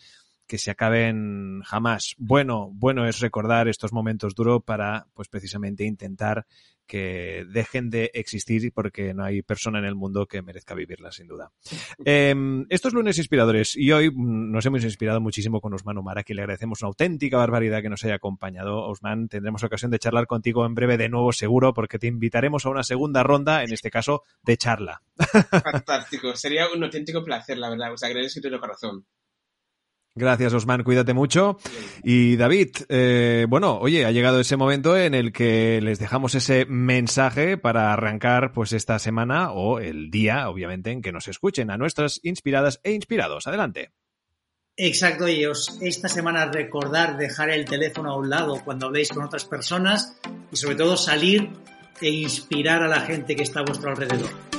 que 0.49 0.57
se 0.57 0.71
acaben 0.71 1.61
jamás. 1.61 2.15
Bueno, 2.17 2.71
bueno 2.73 3.07
es 3.07 3.19
recordar 3.19 3.67
estos 3.67 3.93
momentos 3.93 4.33
duros 4.33 4.63
para, 4.65 5.05
pues 5.13 5.29
precisamente 5.29 5.85
intentar 5.85 6.47
que 6.87 7.45
dejen 7.47 7.91
de 7.91 8.09
existir 8.15 8.73
porque 8.73 9.13
no 9.13 9.23
hay 9.23 9.43
persona 9.43 9.77
en 9.77 9.85
el 9.85 9.93
mundo 9.93 10.25
que 10.25 10.41
merezca 10.41 10.73
vivirla, 10.73 11.11
sin 11.11 11.27
duda. 11.27 11.51
Eh, 12.03 12.33
estos 12.69 12.93
lunes 12.93 13.19
inspiradores 13.19 13.77
y 13.77 13.91
hoy 13.91 14.11
nos 14.11 14.65
hemos 14.65 14.83
inspirado 14.83 15.21
muchísimo 15.21 15.61
con 15.61 15.71
Osman 15.71 15.99
Omar, 15.99 16.17
a 16.17 16.23
quien 16.23 16.37
le 16.37 16.41
agradecemos 16.41 16.81
una 16.81 16.87
auténtica 16.87 17.37
barbaridad 17.37 17.83
que 17.83 17.89
nos 17.89 18.03
haya 18.03 18.15
acompañado. 18.15 18.87
Osman, 18.87 19.29
tendremos 19.29 19.63
ocasión 19.63 19.91
de 19.91 19.99
charlar 19.99 20.25
contigo 20.25 20.65
en 20.65 20.73
breve 20.73 20.97
de 20.97 21.09
nuevo, 21.09 21.31
seguro, 21.31 21.75
porque 21.75 21.99
te 21.99 22.07
invitaremos 22.07 22.65
a 22.65 22.69
una 22.69 22.81
segunda 22.81 23.21
ronda, 23.21 23.63
en 23.63 23.71
este 23.71 23.91
caso, 23.91 24.23
de 24.41 24.57
charla. 24.57 25.03
Fantástico, 25.63 26.35
sería 26.35 26.65
un 26.75 26.83
auténtico 26.83 27.23
placer, 27.23 27.59
la 27.59 27.69
verdad. 27.69 27.93
Os 27.93 28.01
agradezco 28.01 28.39
de 28.41 28.49
todo 28.49 28.59
corazón. 28.59 29.05
Gracias, 30.15 30.53
Osman, 30.53 30.83
cuídate 30.83 31.13
mucho. 31.13 31.57
Y 32.03 32.35
David, 32.35 32.69
eh, 32.89 33.45
bueno, 33.47 33.77
oye, 33.79 34.05
ha 34.05 34.11
llegado 34.11 34.39
ese 34.39 34.57
momento 34.57 34.97
en 34.97 35.13
el 35.13 35.31
que 35.31 35.79
les 35.81 35.99
dejamos 35.99 36.35
ese 36.35 36.65
mensaje 36.65 37.57
para 37.57 37.93
arrancar 37.93 38.51
pues 38.51 38.73
esta 38.73 38.99
semana 38.99 39.51
o 39.51 39.79
el 39.79 40.11
día, 40.11 40.49
obviamente, 40.49 40.91
en 40.91 41.01
que 41.01 41.11
nos 41.11 41.27
escuchen 41.27 41.71
a 41.71 41.77
nuestras 41.77 42.19
inspiradas 42.23 42.81
e 42.83 42.91
inspirados. 42.91 43.47
Adelante. 43.47 43.91
Exacto, 44.81 45.27
y 45.27 45.45
os 45.45 45.77
esta 45.81 46.07
semana 46.07 46.45
recordar 46.45 47.17
dejar 47.17 47.49
el 47.49 47.65
teléfono 47.65 48.11
a 48.11 48.17
un 48.17 48.29
lado 48.29 48.61
cuando 48.63 48.87
habléis 48.87 49.09
con 49.09 49.23
otras 49.23 49.43
personas 49.43 50.17
y 50.51 50.55
sobre 50.55 50.75
todo 50.75 50.95
salir 50.95 51.49
e 52.01 52.09
inspirar 52.09 52.81
a 52.81 52.87
la 52.87 53.01
gente 53.01 53.35
que 53.35 53.43
está 53.43 53.59
a 53.59 53.63
vuestro 53.63 53.89
alrededor. 53.89 54.58